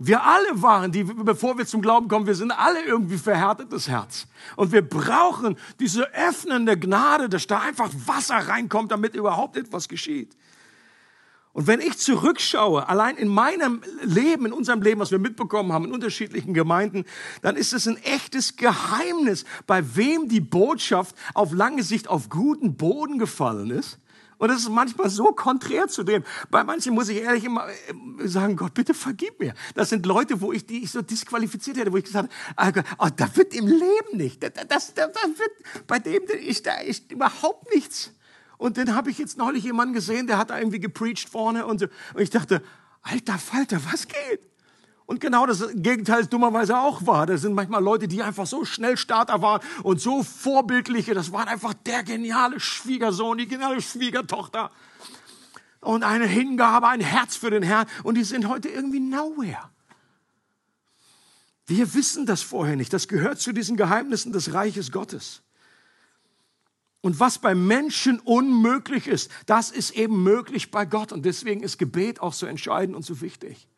[0.00, 4.26] Wir alle waren, die, bevor wir zum Glauben kommen, wir sind alle irgendwie verhärtetes Herz.
[4.56, 10.36] Und wir brauchen diese öffnende Gnade, dass da einfach Wasser reinkommt, damit überhaupt etwas geschieht.
[11.58, 15.86] Und wenn ich zurückschaue, allein in meinem Leben, in unserem Leben, was wir mitbekommen haben,
[15.86, 17.04] in unterschiedlichen Gemeinden,
[17.42, 22.76] dann ist es ein echtes Geheimnis, bei wem die Botschaft auf lange Sicht auf guten
[22.76, 23.98] Boden gefallen ist
[24.38, 26.22] und das ist manchmal so konträr zu dem.
[26.48, 29.52] Bei manchen muss ich ehrlich immer äh, sagen, Gott, bitte vergib mir.
[29.74, 33.04] Das sind Leute, wo ich die ich so disqualifiziert hätte, wo ich gesagt habe, oh,
[33.04, 34.40] oh, da wird im Leben nicht.
[34.42, 38.12] Das, das, das wird, bei dem ist da ist überhaupt nichts.
[38.58, 41.78] Und den habe ich jetzt neulich jemanden gesehen, der hat da irgendwie gepreacht vorne und
[41.78, 41.86] so.
[42.14, 42.62] Und ich dachte,
[43.02, 44.40] alter Falter, was geht?
[45.06, 47.24] Und genau das Gegenteil ist dummerweise auch wahr.
[47.24, 51.14] Das sind manchmal Leute, die einfach so schnell Starter waren und so vorbildliche.
[51.14, 54.70] Das waren einfach der geniale Schwiegersohn, die geniale Schwiegertochter.
[55.80, 57.86] Und eine Hingabe, ein Herz für den Herrn.
[58.02, 59.70] Und die sind heute irgendwie nowhere.
[61.66, 62.92] Wir wissen das vorher nicht.
[62.92, 65.42] Das gehört zu diesen Geheimnissen des Reiches Gottes.
[67.00, 71.12] Und was bei Menschen unmöglich ist, das ist eben möglich bei Gott.
[71.12, 73.68] Und deswegen ist Gebet auch so entscheidend und so wichtig.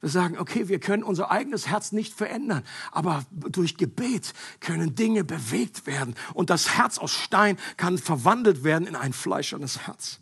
[0.00, 5.24] Wir sagen, okay, wir können unser eigenes Herz nicht verändern, aber durch Gebet können Dinge
[5.24, 10.20] bewegt werden und das Herz aus Stein kann verwandelt werden in ein fleischernes Herz.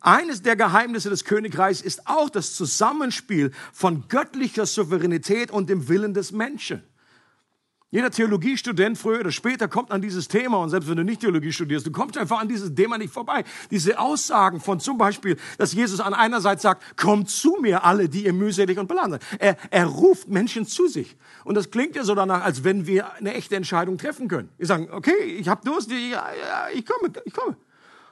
[0.00, 6.14] Eines der Geheimnisse des Königreichs ist auch das Zusammenspiel von göttlicher Souveränität und dem Willen
[6.14, 6.82] des Menschen.
[7.92, 11.52] Jeder Theologiestudent früher oder später kommt an dieses Thema und selbst wenn du nicht Theologie
[11.52, 13.44] studierst, du kommst einfach an dieses Thema nicht vorbei.
[13.70, 18.08] Diese Aussagen von zum Beispiel, dass Jesus an einer Seite sagt, kommt zu mir alle,
[18.08, 19.22] die ihr mühselig und beladen seid.
[19.38, 21.18] Er, er ruft Menschen zu sich.
[21.44, 24.48] Und das klingt ja so danach, als wenn wir eine echte Entscheidung treffen können.
[24.56, 26.16] Wir sagen, okay, ich habe Durst, ich,
[26.72, 27.58] ich komme, ich komme.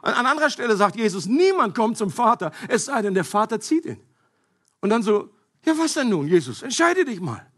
[0.03, 3.59] An, an anderer Stelle sagt Jesus, niemand kommt zum Vater, es sei denn, der Vater
[3.59, 4.01] zieht ihn.
[4.83, 5.31] Und dann so,
[5.65, 7.50] ja was denn nun, Jesus, entscheide dich mal.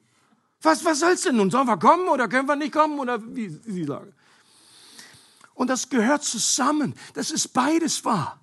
[0.63, 1.51] Was, was soll's denn nun?
[1.51, 4.13] Sollen wir kommen oder können wir nicht kommen oder wie, wie die Lage?
[5.55, 6.95] Und das gehört zusammen.
[7.15, 8.42] Das ist beides wahr.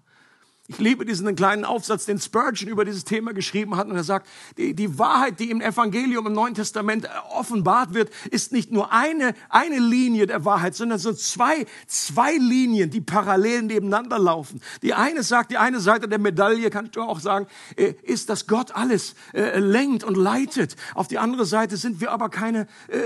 [0.70, 3.88] Ich liebe diesen kleinen Aufsatz, den Spurgeon über dieses Thema geschrieben hat.
[3.88, 8.12] Und er sagt, die, die Wahrheit, die im Evangelium im Neuen Testament äh, offenbart wird,
[8.30, 13.64] ist nicht nur eine, eine Linie der Wahrheit, sondern sind zwei, zwei Linien, die parallel
[13.64, 14.62] nebeneinander laufen.
[14.84, 18.46] Die eine sagt, die eine Seite der Medaille, kannst du auch sagen, äh, ist, dass
[18.46, 20.76] Gott alles äh, lenkt und leitet.
[20.94, 23.00] Auf die andere Seite sind wir aber keine äh,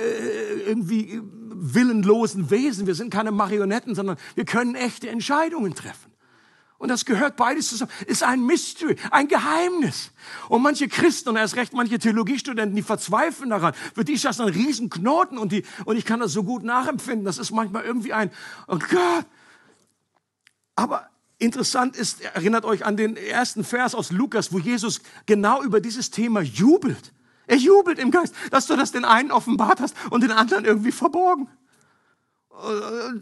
[0.67, 2.87] irgendwie willenlosen Wesen.
[2.87, 6.12] Wir sind keine Marionetten, sondern wir können echte Entscheidungen treffen.
[6.83, 7.91] Und das gehört beides zusammen.
[8.07, 10.11] Ist ein Mystery, ein Geheimnis.
[10.49, 13.73] Und manche Christen und erst recht manche Theologiestudenten, die verzweifeln daran.
[13.95, 17.23] Für die ist das ein Riesenknoten und die, und ich kann das so gut nachempfinden.
[17.23, 18.31] Das ist manchmal irgendwie ein,
[18.67, 19.25] oh Gott.
[20.75, 21.07] Aber
[21.39, 26.11] interessant ist, erinnert euch an den ersten Vers aus Lukas, wo Jesus genau über dieses
[26.11, 27.13] Thema jubelt.
[27.47, 30.91] Er jubelt im Geist, dass du das den einen offenbart hast und den anderen irgendwie
[30.91, 31.47] verborgen.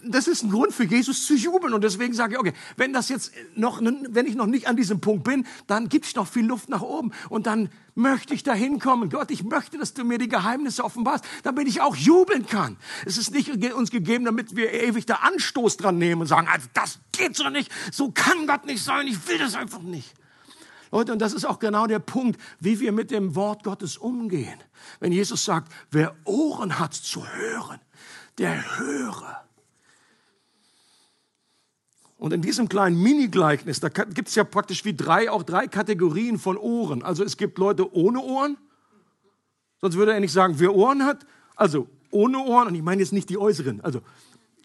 [0.04, 1.74] Das ist ein Grund für Jesus zu jubeln.
[1.74, 5.00] Und deswegen sage ich, okay, wenn das jetzt noch, wenn ich noch nicht an diesem
[5.00, 7.14] Punkt bin, dann gibt es noch viel Luft nach oben.
[7.30, 9.10] Und dann möchte ich da hinkommen.
[9.10, 12.76] Gott, ich möchte, dass du mir die Geheimnisse offenbarst, damit ich auch jubeln kann.
[13.06, 16.68] Es ist nicht uns gegeben, damit wir ewig da Anstoß dran nehmen und sagen, also
[16.74, 17.72] das geht so nicht.
[17.92, 19.08] So kann Gott nicht sein.
[19.08, 20.14] Ich will das einfach nicht.
[20.92, 24.60] Leute, und das ist auch genau der Punkt, wie wir mit dem Wort Gottes umgehen.
[25.00, 27.80] Wenn Jesus sagt, wer Ohren hat zu hören,
[28.42, 29.46] der höre.
[32.18, 36.38] Und in diesem kleinen Mini-Gleichnis, da gibt es ja praktisch wie drei, auch drei Kategorien
[36.38, 37.04] von Ohren.
[37.04, 38.58] Also es gibt Leute ohne Ohren,
[39.80, 41.26] sonst würde er nicht sagen, wer Ohren hat.
[41.56, 44.02] Also ohne Ohren, und ich meine jetzt nicht die äußeren, also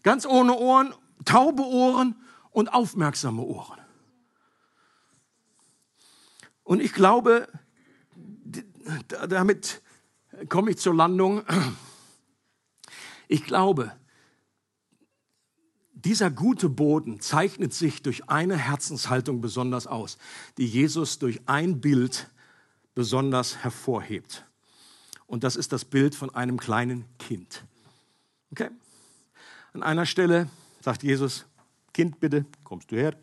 [0.03, 0.93] ganz ohne Ohren,
[1.25, 2.15] taube Ohren
[2.51, 3.79] und aufmerksame Ohren.
[6.63, 7.47] Und ich glaube,
[9.29, 9.81] damit
[10.49, 11.43] komme ich zur Landung.
[13.27, 13.91] Ich glaube,
[15.93, 20.17] dieser gute Boden zeichnet sich durch eine Herzenshaltung besonders aus,
[20.57, 22.29] die Jesus durch ein Bild
[22.93, 24.45] besonders hervorhebt.
[25.25, 27.63] Und das ist das Bild von einem kleinen Kind.
[28.51, 28.69] Okay?
[29.73, 30.49] An einer Stelle
[30.81, 31.45] sagt Jesus,
[31.93, 33.15] Kind, bitte, kommst du her?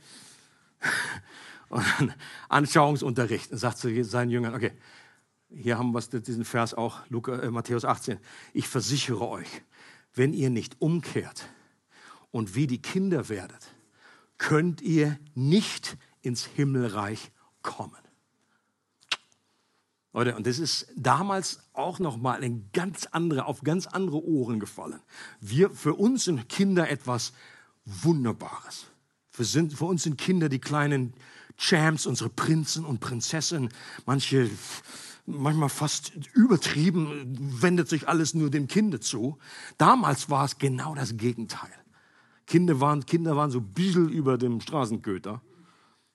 [1.69, 2.15] Und dann
[2.49, 4.73] Anschauungsunterricht und sagt zu seinen Jüngern, okay,
[5.49, 8.19] hier haben wir diesen Vers auch, Lukas, äh, Matthäus 18.
[8.53, 9.49] Ich versichere euch,
[10.15, 11.49] wenn ihr nicht umkehrt,
[12.35, 13.69] und wie die Kinder werdet,
[14.39, 17.31] könnt ihr nicht ins Himmelreich
[17.63, 17.97] kommen.
[20.13, 24.59] Leute, und das ist damals auch noch mal ein ganz andere, auf ganz andere Ohren
[24.59, 25.01] gefallen.
[25.41, 27.33] Wir, für uns sind Kinder etwas
[27.85, 28.87] Wunderbares.
[29.31, 31.15] Für, sind, für uns sind Kinder die kleinen
[31.57, 33.69] Champs, unsere Prinzen und Prinzessinnen.
[34.07, 34.51] Manche,
[35.27, 39.39] manchmal fast übertrieben, wendet sich alles nur dem Kinde zu.
[39.79, 41.73] Damals war es genau das Gegenteil.
[42.47, 45.41] Kinder waren, Kinder waren so ein bisschen über dem Straßenköter.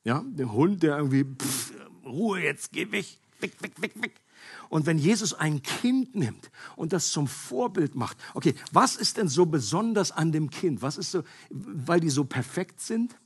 [0.03, 1.73] Ja, der Hund, der irgendwie, pff,
[2.05, 3.05] Ruhe jetzt, geh weg,
[3.39, 4.21] weg, weg, weg, weg.
[4.69, 9.27] Und wenn Jesus ein Kind nimmt und das zum Vorbild macht, okay, was ist denn
[9.27, 10.81] so besonders an dem Kind?
[10.81, 13.19] Was ist so, weil die so perfekt sind?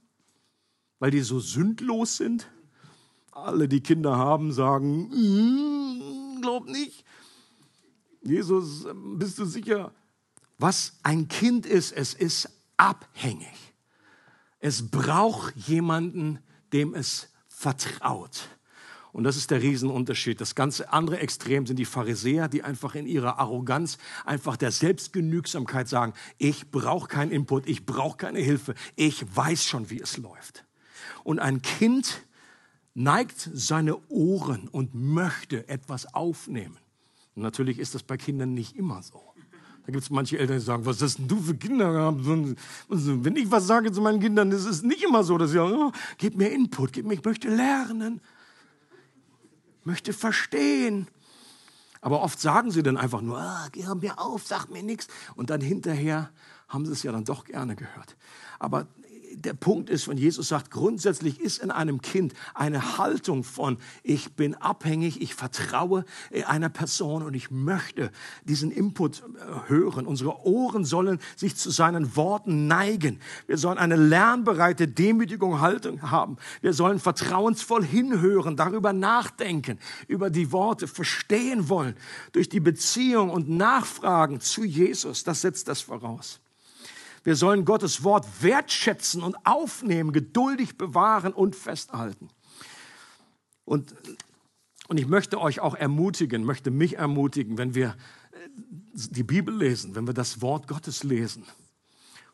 [1.00, 2.50] Weil die so sündlos sind?
[3.34, 7.04] Alle, die Kinder haben, sagen, mm, glaub nicht.
[8.22, 9.92] Jesus, bist du sicher?
[10.60, 13.74] Was ein Kind ist, es ist abhängig.
[14.60, 16.40] Es braucht jemanden,
[16.72, 18.48] dem es vertraut.
[19.12, 20.40] Und das ist der Riesenunterschied.
[20.40, 25.90] Das ganze andere Extrem sind die Pharisäer, die einfach in ihrer Arroganz, einfach der Selbstgenügsamkeit
[25.90, 30.66] sagen, ich brauche keinen Input, ich brauche keine Hilfe, ich weiß schon, wie es läuft.
[31.24, 32.24] Und ein Kind
[32.96, 36.78] neigt seine Ohren und möchte etwas aufnehmen.
[37.36, 39.22] Und natürlich ist das bei Kindern nicht immer so.
[39.86, 42.16] Da gibt es manche Eltern, die sagen, was hast denn du für Kinder?
[42.16, 45.74] Wenn ich was sage zu meinen Kindern, ist es nicht immer so, dass sie sagen,
[45.74, 48.22] oh, gib mir Input, gib mir, ich möchte lernen,
[49.84, 51.08] möchte verstehen.
[52.00, 55.08] Aber oft sagen sie dann einfach nur, ah, hör mir auf, sag mir nichts.
[55.36, 56.30] Und dann hinterher
[56.70, 58.16] haben sie es ja dann doch gerne gehört.
[58.60, 58.88] Aber
[59.36, 64.34] der Punkt ist, wenn Jesus sagt, grundsätzlich ist in einem Kind eine Haltung von, ich
[64.34, 66.06] bin abhängig, ich vertraue
[66.48, 68.12] einer Person und ich möchte
[68.44, 70.06] diesen Input äh, hören.
[70.06, 73.20] Unsere Ohren sollen sich zu seinen Worten neigen.
[73.48, 76.38] Wir sollen eine lernbereite Demütigung Haltung haben.
[76.62, 81.96] Wir sollen vertrauensvoll hinhören, darüber nachdenken, über die Worte verstehen wollen,
[82.32, 85.24] durch die Beziehung und Nachfragen zu Jesus.
[85.24, 86.43] Das setzt das voraus.
[87.24, 92.30] Wir sollen Gottes Wort wertschätzen und aufnehmen, geduldig bewahren und festhalten.
[93.66, 93.96] Und,
[94.90, 97.96] und ich möchte euch auch ermutigen, möchte mich ermutigen, wenn wir
[98.94, 101.46] die Bibel lesen, wenn wir das Wort Gottes lesen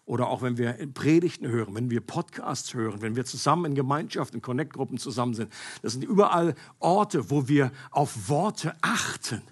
[0.06, 4.38] oder auch wenn wir Predigten hören, wenn wir Podcasts hören, wenn wir zusammen in Gemeinschaften,
[4.38, 5.54] in Connect-Gruppen zusammen sind.
[5.84, 9.44] Das sind überall Orte, wo wir auf Worte achten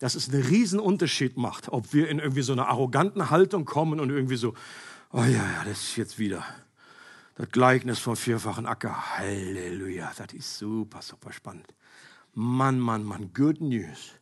[0.00, 4.00] dass es einen riesen Unterschied macht, ob wir in irgendwie so einer arroganten Haltung kommen
[4.00, 4.54] und irgendwie so,
[5.12, 6.44] oh ja, ja, das ist jetzt wieder
[7.36, 9.16] das Gleichnis vom vierfachen Acker.
[9.16, 11.74] Halleluja, das ist super, super spannend.
[12.34, 14.12] Mann, Mann, Mann, good news.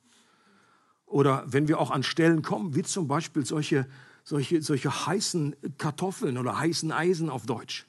[1.06, 3.88] Oder wenn wir auch an Stellen kommen, wie zum Beispiel solche,
[4.22, 7.87] solche, solche heißen Kartoffeln oder heißen Eisen auf Deutsch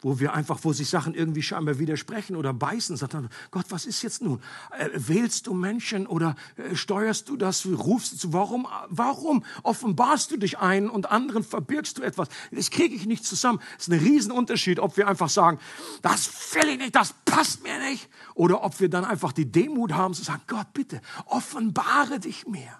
[0.00, 3.86] wo wir einfach, wo sich Sachen irgendwie scheinbar widersprechen oder beißen, sagt dann, Gott, was
[3.86, 4.40] ist jetzt nun?
[4.78, 10.36] Äh, wählst du Menschen oder äh, steuerst du das, rufst du, warum, warum offenbarst du
[10.36, 12.28] dich einen und anderen verbirgst du etwas?
[12.50, 13.60] Das kriege ich nicht zusammen.
[13.76, 15.58] Das ist ein Riesenunterschied, ob wir einfach sagen,
[16.02, 19.92] das will ich nicht, das passt mir nicht, oder ob wir dann einfach die Demut
[19.92, 22.70] haben zu sagen, Gott, bitte, offenbare dich mir.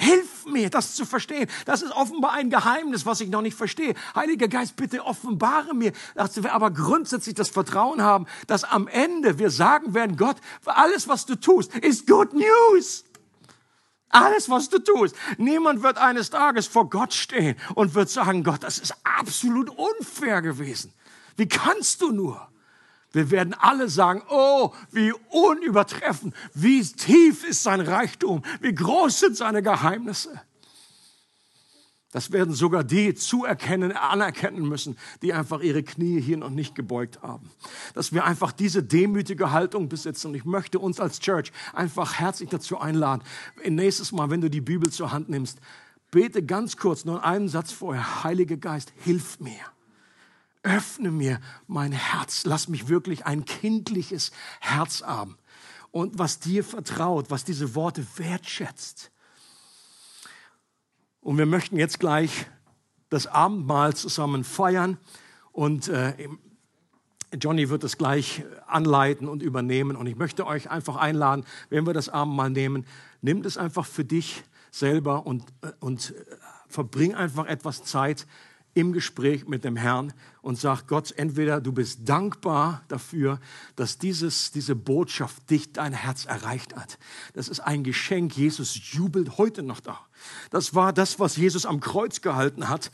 [0.00, 1.46] Hilf mir, das zu verstehen.
[1.66, 3.94] Das ist offenbar ein Geheimnis, was ich noch nicht verstehe.
[4.14, 9.38] Heiliger Geist, bitte offenbare mir, dass wir aber grundsätzlich das Vertrauen haben, dass am Ende
[9.38, 13.04] wir sagen werden, Gott, alles, was du tust, ist Good News.
[14.08, 15.14] Alles, was du tust.
[15.36, 20.40] Niemand wird eines Tages vor Gott stehen und wird sagen, Gott, das ist absolut unfair
[20.40, 20.94] gewesen.
[21.36, 22.48] Wie kannst du nur?
[23.12, 29.36] Wir werden alle sagen, oh, wie unübertreffend, wie tief ist sein Reichtum, wie groß sind
[29.36, 30.40] seine Geheimnisse.
[32.12, 37.22] Das werden sogar die zuerkennen, anerkennen müssen, die einfach ihre Knie hier noch nicht gebeugt
[37.22, 37.50] haben.
[37.94, 40.28] Dass wir einfach diese demütige Haltung besitzen.
[40.28, 43.22] Und ich möchte uns als Church einfach herzlich dazu einladen,
[43.64, 45.60] nächstes Mal, wenn du die Bibel zur Hand nimmst,
[46.10, 49.60] bete ganz kurz, nur einen Satz vorher, Heiliger Geist, hilf mir.
[50.62, 52.44] Öffne mir mein Herz.
[52.44, 54.30] Lass mich wirklich ein kindliches
[54.60, 55.38] Herz haben.
[55.90, 59.10] Und was dir vertraut, was diese Worte wertschätzt
[61.20, 62.46] und wir möchten jetzt gleich
[63.10, 64.96] das Abendmahl zusammen feiern.
[65.52, 66.14] Und äh,
[67.38, 69.96] Johnny wird es gleich anleiten und übernehmen.
[69.96, 72.86] Und ich möchte euch einfach einladen, wenn wir das Abendmahl nehmen,
[73.20, 76.36] nimm es einfach für dich selber und, äh, und äh,
[76.68, 78.26] verbring einfach etwas Zeit
[78.80, 80.12] im Gespräch mit dem Herrn
[80.42, 83.38] und sag Gott, entweder du bist dankbar dafür,
[83.76, 86.98] dass dieses, diese Botschaft dich, dein Herz erreicht hat.
[87.34, 88.36] Das ist ein Geschenk.
[88.36, 90.00] Jesus jubelt heute noch da.
[90.50, 92.90] Das war das, was Jesus am Kreuz gehalten hat,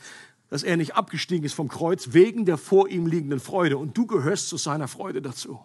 [0.49, 3.77] dass er nicht abgestiegen ist vom Kreuz wegen der vor ihm liegenden Freude.
[3.77, 5.59] Und du gehörst zu seiner Freude dazu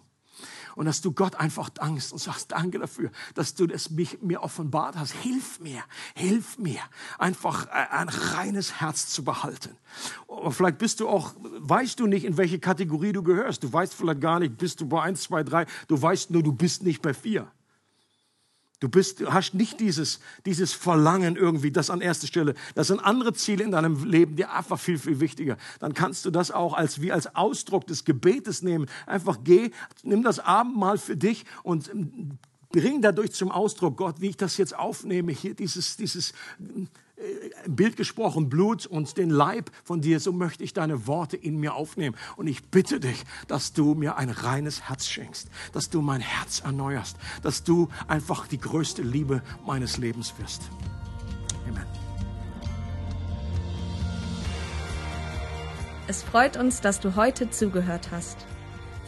[0.77, 4.43] und dass du Gott einfach dankst und sagst, danke dafür, dass du es mich, mir
[4.43, 5.13] offenbart hast.
[5.13, 5.83] Hilf mir,
[6.15, 6.81] hilf mir,
[7.19, 9.77] einfach ein reines Herz zu behalten.
[10.29, 13.63] Aber vielleicht bist du auch, weißt du nicht, in welche Kategorie du gehörst.
[13.63, 15.67] Du weißt vielleicht gar nicht, bist du bei eins, zwei, drei.
[15.89, 17.51] Du weißt nur, du bist nicht bei vier.
[18.83, 22.55] Du bist, du hast nicht dieses, dieses Verlangen irgendwie, das an erster Stelle.
[22.75, 25.57] Das sind andere Ziele in deinem Leben, die einfach viel, viel wichtiger.
[25.79, 28.87] Dann kannst du das auch als, wie als Ausdruck des Gebetes nehmen.
[29.07, 29.71] Einfach geh,
[30.03, 31.93] nimm das Abendmahl für dich und
[32.73, 36.33] bring dadurch zum Ausdruck, Gott, wie ich das jetzt aufnehme, hier dieses, dieses,
[37.23, 41.59] äh, Bild gesprochen, Blut und den Leib von dir, so möchte ich deine Worte in
[41.59, 42.17] mir aufnehmen.
[42.37, 46.61] Und ich bitte dich, dass du mir ein reines Herz schenkst, dass du mein Herz
[46.61, 50.63] erneuerst, dass du einfach die größte Liebe meines Lebens wirst.
[51.69, 51.87] Amen.
[56.09, 58.47] Es freut uns, dass du heute zugehört hast.